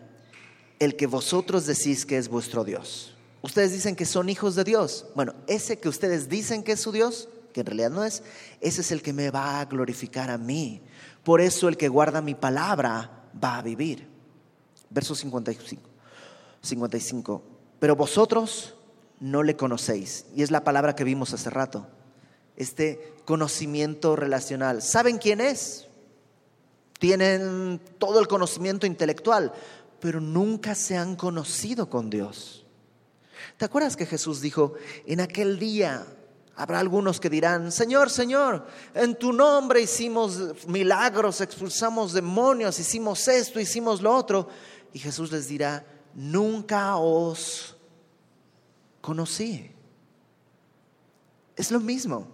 [0.79, 3.15] el que vosotros decís que es vuestro Dios.
[3.43, 5.07] Ustedes dicen que son hijos de Dios.
[5.15, 8.23] Bueno, ese que ustedes dicen que es su Dios, que en realidad no es,
[8.61, 10.83] ese es el que me va a glorificar a mí.
[11.25, 14.07] Por eso el que guarda mi palabra va a vivir.
[14.91, 15.83] Verso 55.
[16.63, 17.58] 55.
[17.79, 18.75] Pero vosotros
[19.21, 20.27] no le conocéis.
[20.35, 21.87] Y es la palabra que vimos hace rato.
[22.57, 24.83] Este conocimiento relacional.
[24.83, 25.87] ¿Saben quién es?
[26.99, 29.53] Tienen todo el conocimiento intelectual,
[30.01, 32.67] pero nunca se han conocido con Dios.
[33.57, 34.75] ¿Te acuerdas que Jesús dijo,
[35.07, 36.07] en aquel día
[36.57, 43.61] habrá algunos que dirán, Señor, Señor, en tu nombre hicimos milagros, expulsamos demonios, hicimos esto,
[43.61, 44.49] hicimos lo otro?
[44.93, 45.85] Y Jesús les dirá,
[46.19, 47.77] nunca os
[49.01, 49.71] conocí.
[51.55, 52.27] Es lo mismo.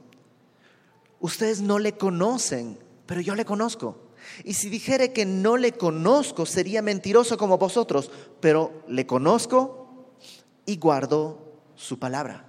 [1.21, 3.99] Ustedes no le conocen, pero yo le conozco.
[4.43, 8.11] Y si dijere que no le conozco, sería mentiroso como vosotros,
[8.41, 10.17] pero le conozco
[10.65, 12.47] y guardó su palabra.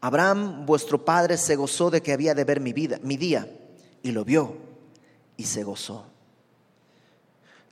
[0.00, 3.48] Abraham, vuestro padre, se gozó de que había de ver mi vida, mi día,
[4.02, 4.56] y lo vio
[5.36, 6.13] y se gozó.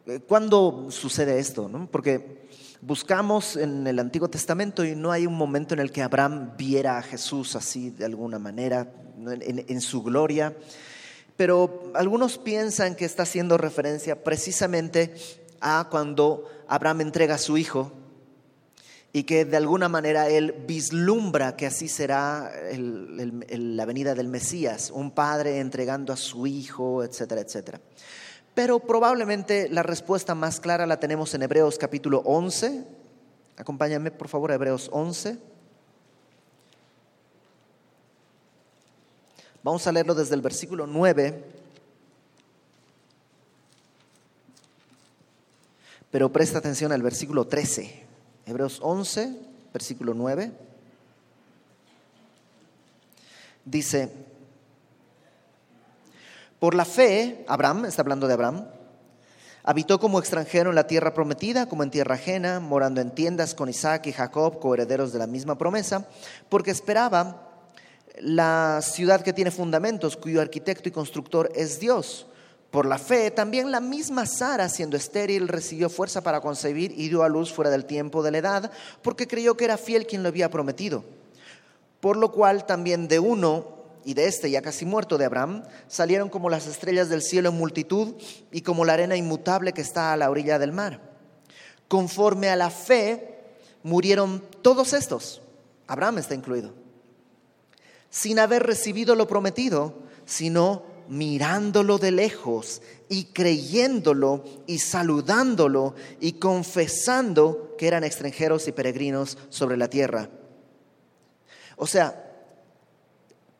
[0.07, 1.71] Eh, ¿Cuándo sucede esto?
[1.91, 2.49] Porque
[2.81, 6.99] buscamos en el Antiguo Testamento y no hay un momento en el que Abraham viera
[6.99, 10.57] a Jesús así de alguna manera, en, en su gloria.
[11.37, 15.15] Pero algunos piensan que está haciendo referencia precisamente
[15.61, 17.93] a cuando Abraham entrega a su hijo
[19.13, 25.11] y que de alguna manera él vislumbra que así será la venida del Mesías, un
[25.13, 27.81] padre entregando a su hijo, etcétera, etcétera.
[28.55, 32.85] Pero probablemente la respuesta más clara la tenemos en Hebreos capítulo 11.
[33.57, 35.39] Acompáñame por favor a Hebreos 11.
[39.63, 41.45] Vamos a leerlo desde el versículo 9.
[46.11, 48.03] Pero presta atención al versículo 13.
[48.45, 49.35] Hebreos 11,
[49.73, 50.53] versículo 9.
[53.65, 54.13] Dice,
[56.63, 58.69] por la fe, Abraham, está hablando de Abraham,
[59.65, 63.69] habitó como extranjero en la tierra prometida, como en tierra ajena, morando en tiendas con
[63.69, 66.07] Isaac y Jacob, coherederos de la misma promesa,
[66.49, 67.51] porque esperaba
[68.21, 72.29] la ciudad que tiene fundamentos, cuyo arquitecto y constructor es Dios.
[72.71, 77.25] Por la fe, también la misma Sara, siendo estéril, recibió fuerza para concebir y dio
[77.25, 78.71] a luz fuera del tiempo de la edad,
[79.03, 81.03] porque creyó que era fiel quien lo había prometido.
[81.99, 86.29] Por lo cual también de uno y de este ya casi muerto de Abraham, salieron
[86.29, 88.15] como las estrellas del cielo en multitud
[88.51, 91.01] y como la arena inmutable que está a la orilla del mar.
[91.89, 93.39] Conforme a la fe,
[93.83, 95.43] murieron todos estos,
[95.87, 96.73] Abraham está incluido,
[98.11, 99.95] sin haber recibido lo prometido,
[100.25, 109.37] sino mirándolo de lejos y creyéndolo y saludándolo y confesando que eran extranjeros y peregrinos
[109.51, 110.31] sobre la tierra.
[111.77, 112.32] O sea,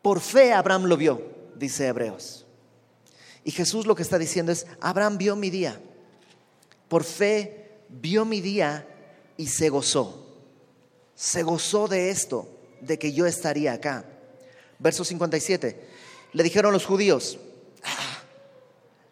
[0.03, 1.21] por fe Abraham lo vio,
[1.55, 2.45] dice Hebreos.
[3.45, 5.79] Y Jesús lo que está diciendo es, Abraham vio mi día,
[6.89, 8.85] por fe vio mi día
[9.37, 10.27] y se gozó.
[11.15, 12.49] Se gozó de esto,
[12.81, 14.03] de que yo estaría acá.
[14.77, 15.87] Verso 57.
[16.33, 17.39] Le dijeron los judíos,
[17.83, 18.23] ah,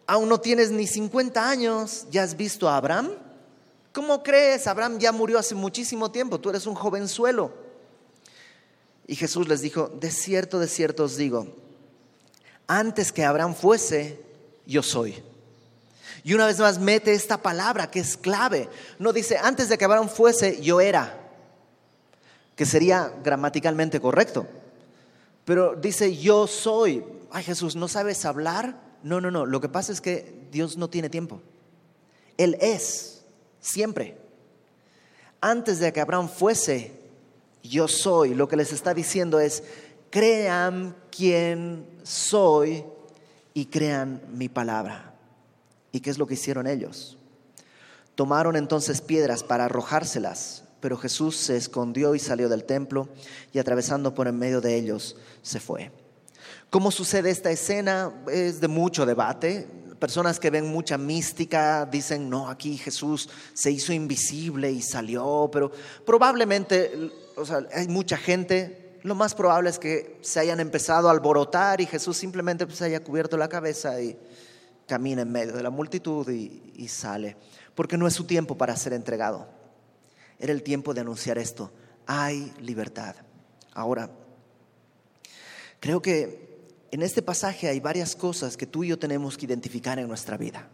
[0.06, 3.12] aún no tienes ni 50 años, ¿ya has visto a Abraham?
[3.94, 4.66] ¿Cómo crees?
[4.66, 7.61] Abraham ya murió hace muchísimo tiempo, tú eres un jovenzuelo.
[9.06, 11.54] Y Jesús les dijo, de cierto, de cierto os digo,
[12.66, 14.20] antes que Abraham fuese,
[14.66, 15.22] yo soy.
[16.24, 18.68] Y una vez más mete esta palabra que es clave.
[18.98, 21.18] No dice, antes de que Abraham fuese, yo era,
[22.54, 24.46] que sería gramaticalmente correcto.
[25.44, 27.04] Pero dice, yo soy.
[27.30, 28.80] Ay Jesús, ¿no sabes hablar?
[29.02, 29.46] No, no, no.
[29.46, 31.40] Lo que pasa es que Dios no tiene tiempo.
[32.36, 33.22] Él es,
[33.60, 34.16] siempre.
[35.40, 37.01] Antes de que Abraham fuese,
[37.62, 38.34] yo soy.
[38.34, 39.62] Lo que les está diciendo es,
[40.10, 42.84] crean quien soy
[43.54, 45.14] y crean mi palabra.
[45.92, 47.18] ¿Y qué es lo que hicieron ellos?
[48.14, 53.08] Tomaron entonces piedras para arrojárselas pero Jesús se escondió y salió del templo
[53.52, 55.92] y atravesando por en medio de ellos se fue.
[56.70, 58.12] ¿Cómo sucede esta escena?
[58.28, 59.68] Es de mucho debate.
[60.00, 65.70] Personas que ven mucha mística dicen, no, aquí Jesús se hizo invisible y salió, pero
[66.04, 71.10] probablemente, o sea, hay mucha gente, lo más probable es que se hayan empezado a
[71.12, 74.18] alborotar y Jesús simplemente pues, haya cubierto la cabeza y
[74.86, 77.36] camina en medio de la multitud y, y sale.
[77.74, 79.48] porque no es su tiempo para ser entregado.
[80.38, 81.70] Era el tiempo de anunciar esto.
[82.06, 83.14] Hay libertad.
[83.74, 84.10] Ahora,
[85.80, 86.52] creo que
[86.90, 90.36] en este pasaje hay varias cosas que tú y yo tenemos que identificar en nuestra
[90.36, 90.68] vida.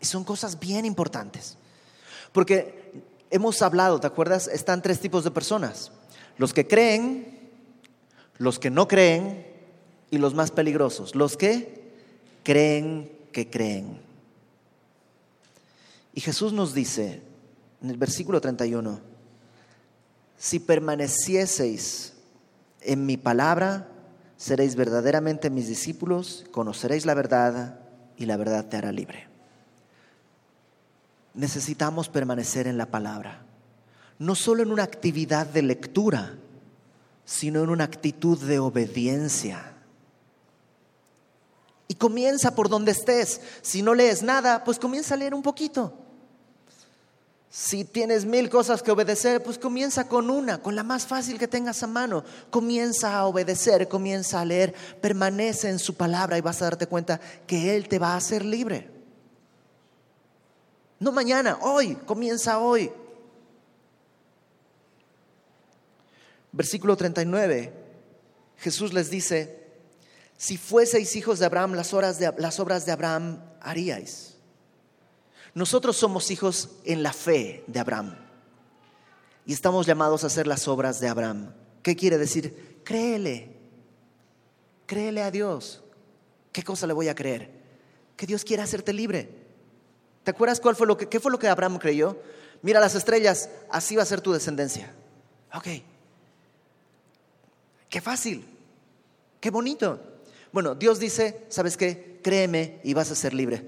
[0.00, 1.58] Y son cosas bien importantes.
[2.32, 4.48] Porque hemos hablado, ¿te acuerdas?
[4.48, 5.92] Están tres tipos de personas.
[6.36, 7.38] Los que creen,
[8.38, 9.46] los que no creen
[10.10, 11.14] y los más peligrosos.
[11.14, 11.80] Los que
[12.42, 14.00] creen que creen.
[16.12, 17.22] Y Jesús nos dice
[17.82, 19.00] en el versículo 31,
[20.36, 22.14] si permanecieseis
[22.80, 23.88] en mi palabra,
[24.36, 27.80] seréis verdaderamente mis discípulos, conoceréis la verdad
[28.16, 29.29] y la verdad te hará libre.
[31.34, 33.42] Necesitamos permanecer en la palabra,
[34.18, 36.34] no solo en una actividad de lectura,
[37.24, 39.74] sino en una actitud de obediencia.
[41.86, 43.40] Y comienza por donde estés.
[43.62, 45.94] Si no lees nada, pues comienza a leer un poquito.
[47.52, 51.48] Si tienes mil cosas que obedecer, pues comienza con una, con la más fácil que
[51.48, 52.22] tengas a mano.
[52.48, 57.20] Comienza a obedecer, comienza a leer, permanece en su palabra y vas a darte cuenta
[57.48, 58.99] que Él te va a hacer libre.
[61.00, 62.92] No mañana, hoy, comienza hoy.
[66.52, 67.72] Versículo 39,
[68.58, 69.66] Jesús les dice,
[70.36, 74.36] si fueseis hijos de Abraham, las, de, las obras de Abraham haríais.
[75.54, 78.16] Nosotros somos hijos en la fe de Abraham
[79.46, 81.52] y estamos llamados a hacer las obras de Abraham.
[81.82, 82.82] ¿Qué quiere decir?
[82.84, 83.56] Créele,
[84.86, 85.82] créele a Dios.
[86.52, 87.50] ¿Qué cosa le voy a creer?
[88.16, 89.39] Que Dios quiere hacerte libre.
[90.24, 92.18] ¿Te acuerdas cuál fue lo que, qué fue lo que Abraham creyó?
[92.62, 94.92] Mira las estrellas, así va a ser tu descendencia.
[95.54, 95.66] Ok.
[97.88, 98.46] Qué fácil,
[99.40, 100.00] qué bonito.
[100.52, 102.20] Bueno, Dios dice, ¿sabes qué?
[102.22, 103.66] Créeme y vas a ser libre.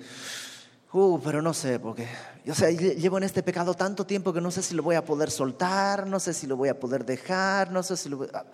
[0.92, 2.06] Uh, pero no sé, porque
[2.44, 5.04] yo sé, llevo en este pecado tanto tiempo que no sé si lo voy a
[5.04, 8.28] poder soltar, no sé si lo voy a poder dejar, no sé si lo voy
[8.32, 8.44] a...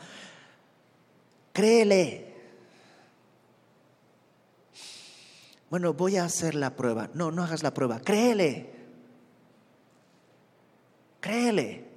[1.52, 2.27] Créele.
[5.70, 7.10] Bueno, voy a hacer la prueba.
[7.14, 8.00] No, no hagas la prueba.
[8.00, 8.70] Créele.
[11.20, 11.88] Créele.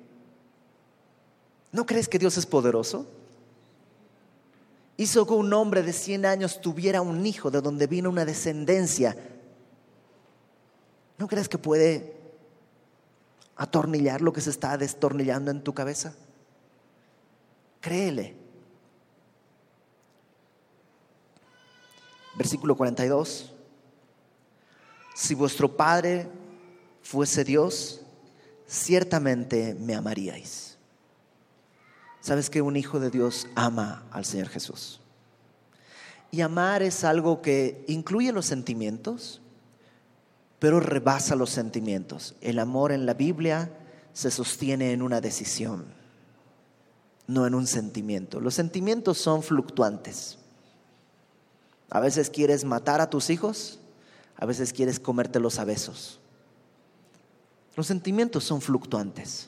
[1.72, 3.05] ¿No crees que Dios es poderoso?
[4.97, 9.15] Hizo que un hombre de 100 años tuviera un hijo de donde vino una descendencia
[11.22, 12.15] ¿No crees que puede
[13.55, 16.15] atornillar lo que se está destornillando en tu cabeza?
[17.80, 18.36] Créele.
[22.36, 23.51] Versículo 42.
[25.22, 26.28] Si vuestro Padre
[27.03, 28.01] fuese Dios,
[28.65, 30.80] ciertamente me amaríais.
[32.22, 34.99] ¿Sabes que un hijo de Dios ama al Señor Jesús?
[36.32, 39.41] Y amar es algo que incluye los sentimientos,
[40.57, 42.34] pero rebasa los sentimientos.
[42.41, 43.72] El amor en la Biblia
[44.13, 45.86] se sostiene en una decisión,
[47.28, 48.39] no en un sentimiento.
[48.39, 50.39] Los sentimientos son fluctuantes.
[51.91, 53.81] A veces quieres matar a tus hijos,
[54.42, 56.20] a veces quieres comértelos a besos.
[57.76, 59.48] Los sentimientos son fluctuantes,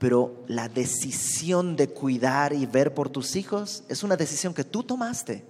[0.00, 4.82] pero la decisión de cuidar y ver por tus hijos es una decisión que tú
[4.82, 5.44] tomaste,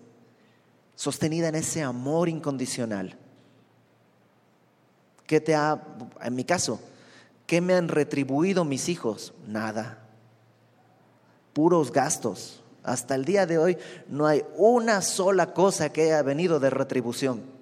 [0.95, 3.17] sostenida en ese amor incondicional.
[5.27, 5.83] ¿Qué te ha,
[6.23, 6.81] en mi caso,
[7.47, 9.33] qué me han retribuido mis hijos?
[9.47, 10.07] Nada.
[11.55, 12.63] Puros gastos.
[12.83, 17.58] Hasta el día de hoy no hay una sola cosa que haya venido de retribución.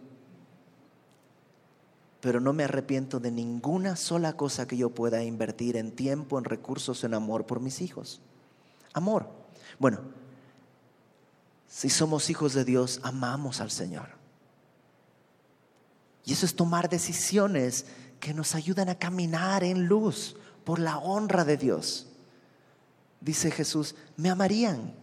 [2.21, 6.45] Pero no me arrepiento de ninguna sola cosa que yo pueda invertir en tiempo, en
[6.45, 8.21] recursos, en amor por mis hijos.
[8.93, 9.29] Amor.
[9.79, 10.01] Bueno,
[11.69, 14.09] si somos hijos de Dios, amamos al Señor.
[16.25, 17.87] Y eso es tomar decisiones
[18.19, 22.09] que nos ayudan a caminar en luz por la honra de Dios.
[23.21, 24.95] Dice Jesús, me amarían.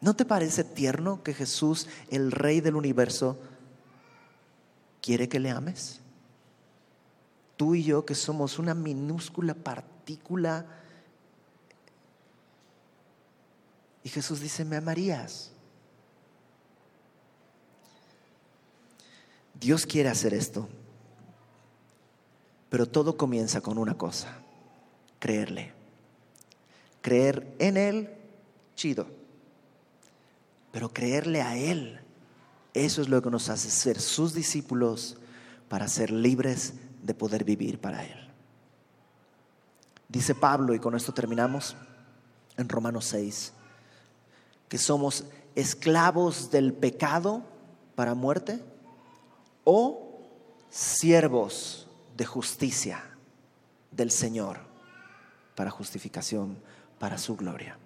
[0.00, 3.38] ¿No te parece tierno que Jesús, el Rey del universo,
[5.04, 6.00] quiere que le ames?
[7.58, 10.64] Tú y yo que somos una minúscula partícula.
[14.02, 15.50] Y Jesús dice, me amarías.
[19.60, 20.68] Dios quiere hacer esto,
[22.70, 24.38] pero todo comienza con una cosa,
[25.18, 25.72] creerle.
[27.02, 28.10] Creer en Él,
[28.74, 29.06] chido,
[30.72, 32.03] pero creerle a Él,
[32.74, 35.16] eso es lo que nos hace ser sus discípulos
[35.68, 38.28] para ser libres de poder vivir para Él.
[40.08, 41.76] Dice Pablo, y con esto terminamos,
[42.56, 43.52] en Romanos 6,
[44.68, 47.42] que somos esclavos del pecado
[47.94, 48.60] para muerte
[49.64, 50.20] o
[50.70, 53.02] siervos de justicia
[53.90, 54.58] del Señor
[55.54, 56.58] para justificación,
[56.98, 57.78] para su gloria.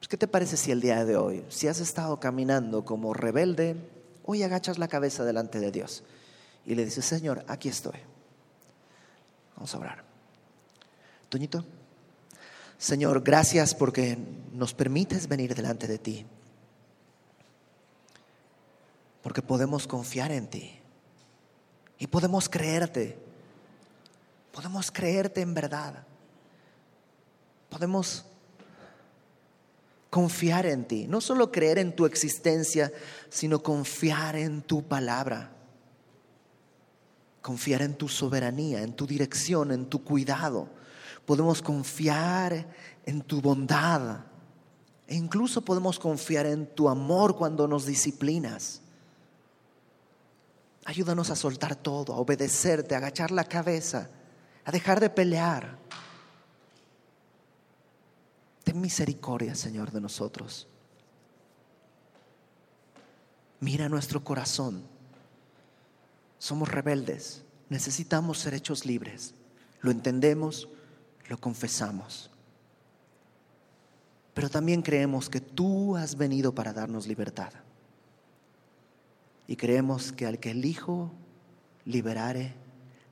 [0.00, 3.76] Pues, ¿Qué te parece si el día de hoy, si has estado caminando como rebelde,
[4.24, 6.02] hoy agachas la cabeza delante de Dios
[6.64, 7.98] y le dices, Señor, aquí estoy?
[9.56, 10.04] Vamos a orar.
[11.28, 11.64] Toñito,
[12.78, 14.16] Señor, gracias porque
[14.54, 16.26] nos permites venir delante de ti.
[19.22, 20.80] Porque podemos confiar en ti.
[21.98, 23.18] Y podemos creerte.
[24.50, 26.06] Podemos creerte en verdad.
[27.68, 28.24] Podemos
[30.10, 31.06] confiar en ti.
[31.06, 32.92] No solo creer en tu existencia,
[33.30, 35.52] sino confiar en tu palabra.
[37.40, 40.68] Confiar en tu soberanía, en tu dirección, en tu cuidado.
[41.24, 42.66] Podemos confiar
[43.06, 44.24] en tu bondad.
[45.06, 48.82] E incluso podemos confiar en tu amor cuando nos disciplinas.
[50.84, 54.10] Ayúdanos a soltar todo, a obedecerte, a agachar la cabeza,
[54.64, 55.78] a dejar de pelear.
[58.70, 60.68] Ten misericordia, Señor, de nosotros.
[63.58, 64.84] Mira nuestro corazón.
[66.38, 67.42] Somos rebeldes.
[67.68, 69.34] Necesitamos ser hechos libres.
[69.80, 70.68] Lo entendemos,
[71.28, 72.30] lo confesamos.
[74.34, 77.52] Pero también creemos que tú has venido para darnos libertad.
[79.48, 81.10] Y creemos que al que el Hijo
[81.86, 82.54] liberare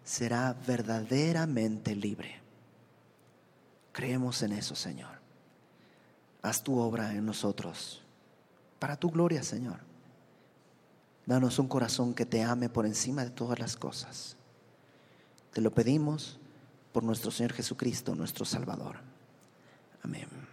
[0.05, 2.37] será verdaderamente libre.
[3.91, 5.18] Creemos en eso, Señor.
[6.43, 8.03] Haz tu obra en nosotros,
[8.79, 9.81] para tu gloria, Señor.
[11.27, 14.37] Danos un corazón que te ame por encima de todas las cosas.
[15.53, 16.39] Te lo pedimos
[16.93, 18.97] por nuestro Señor Jesucristo, nuestro Salvador.
[20.03, 20.48] Amén.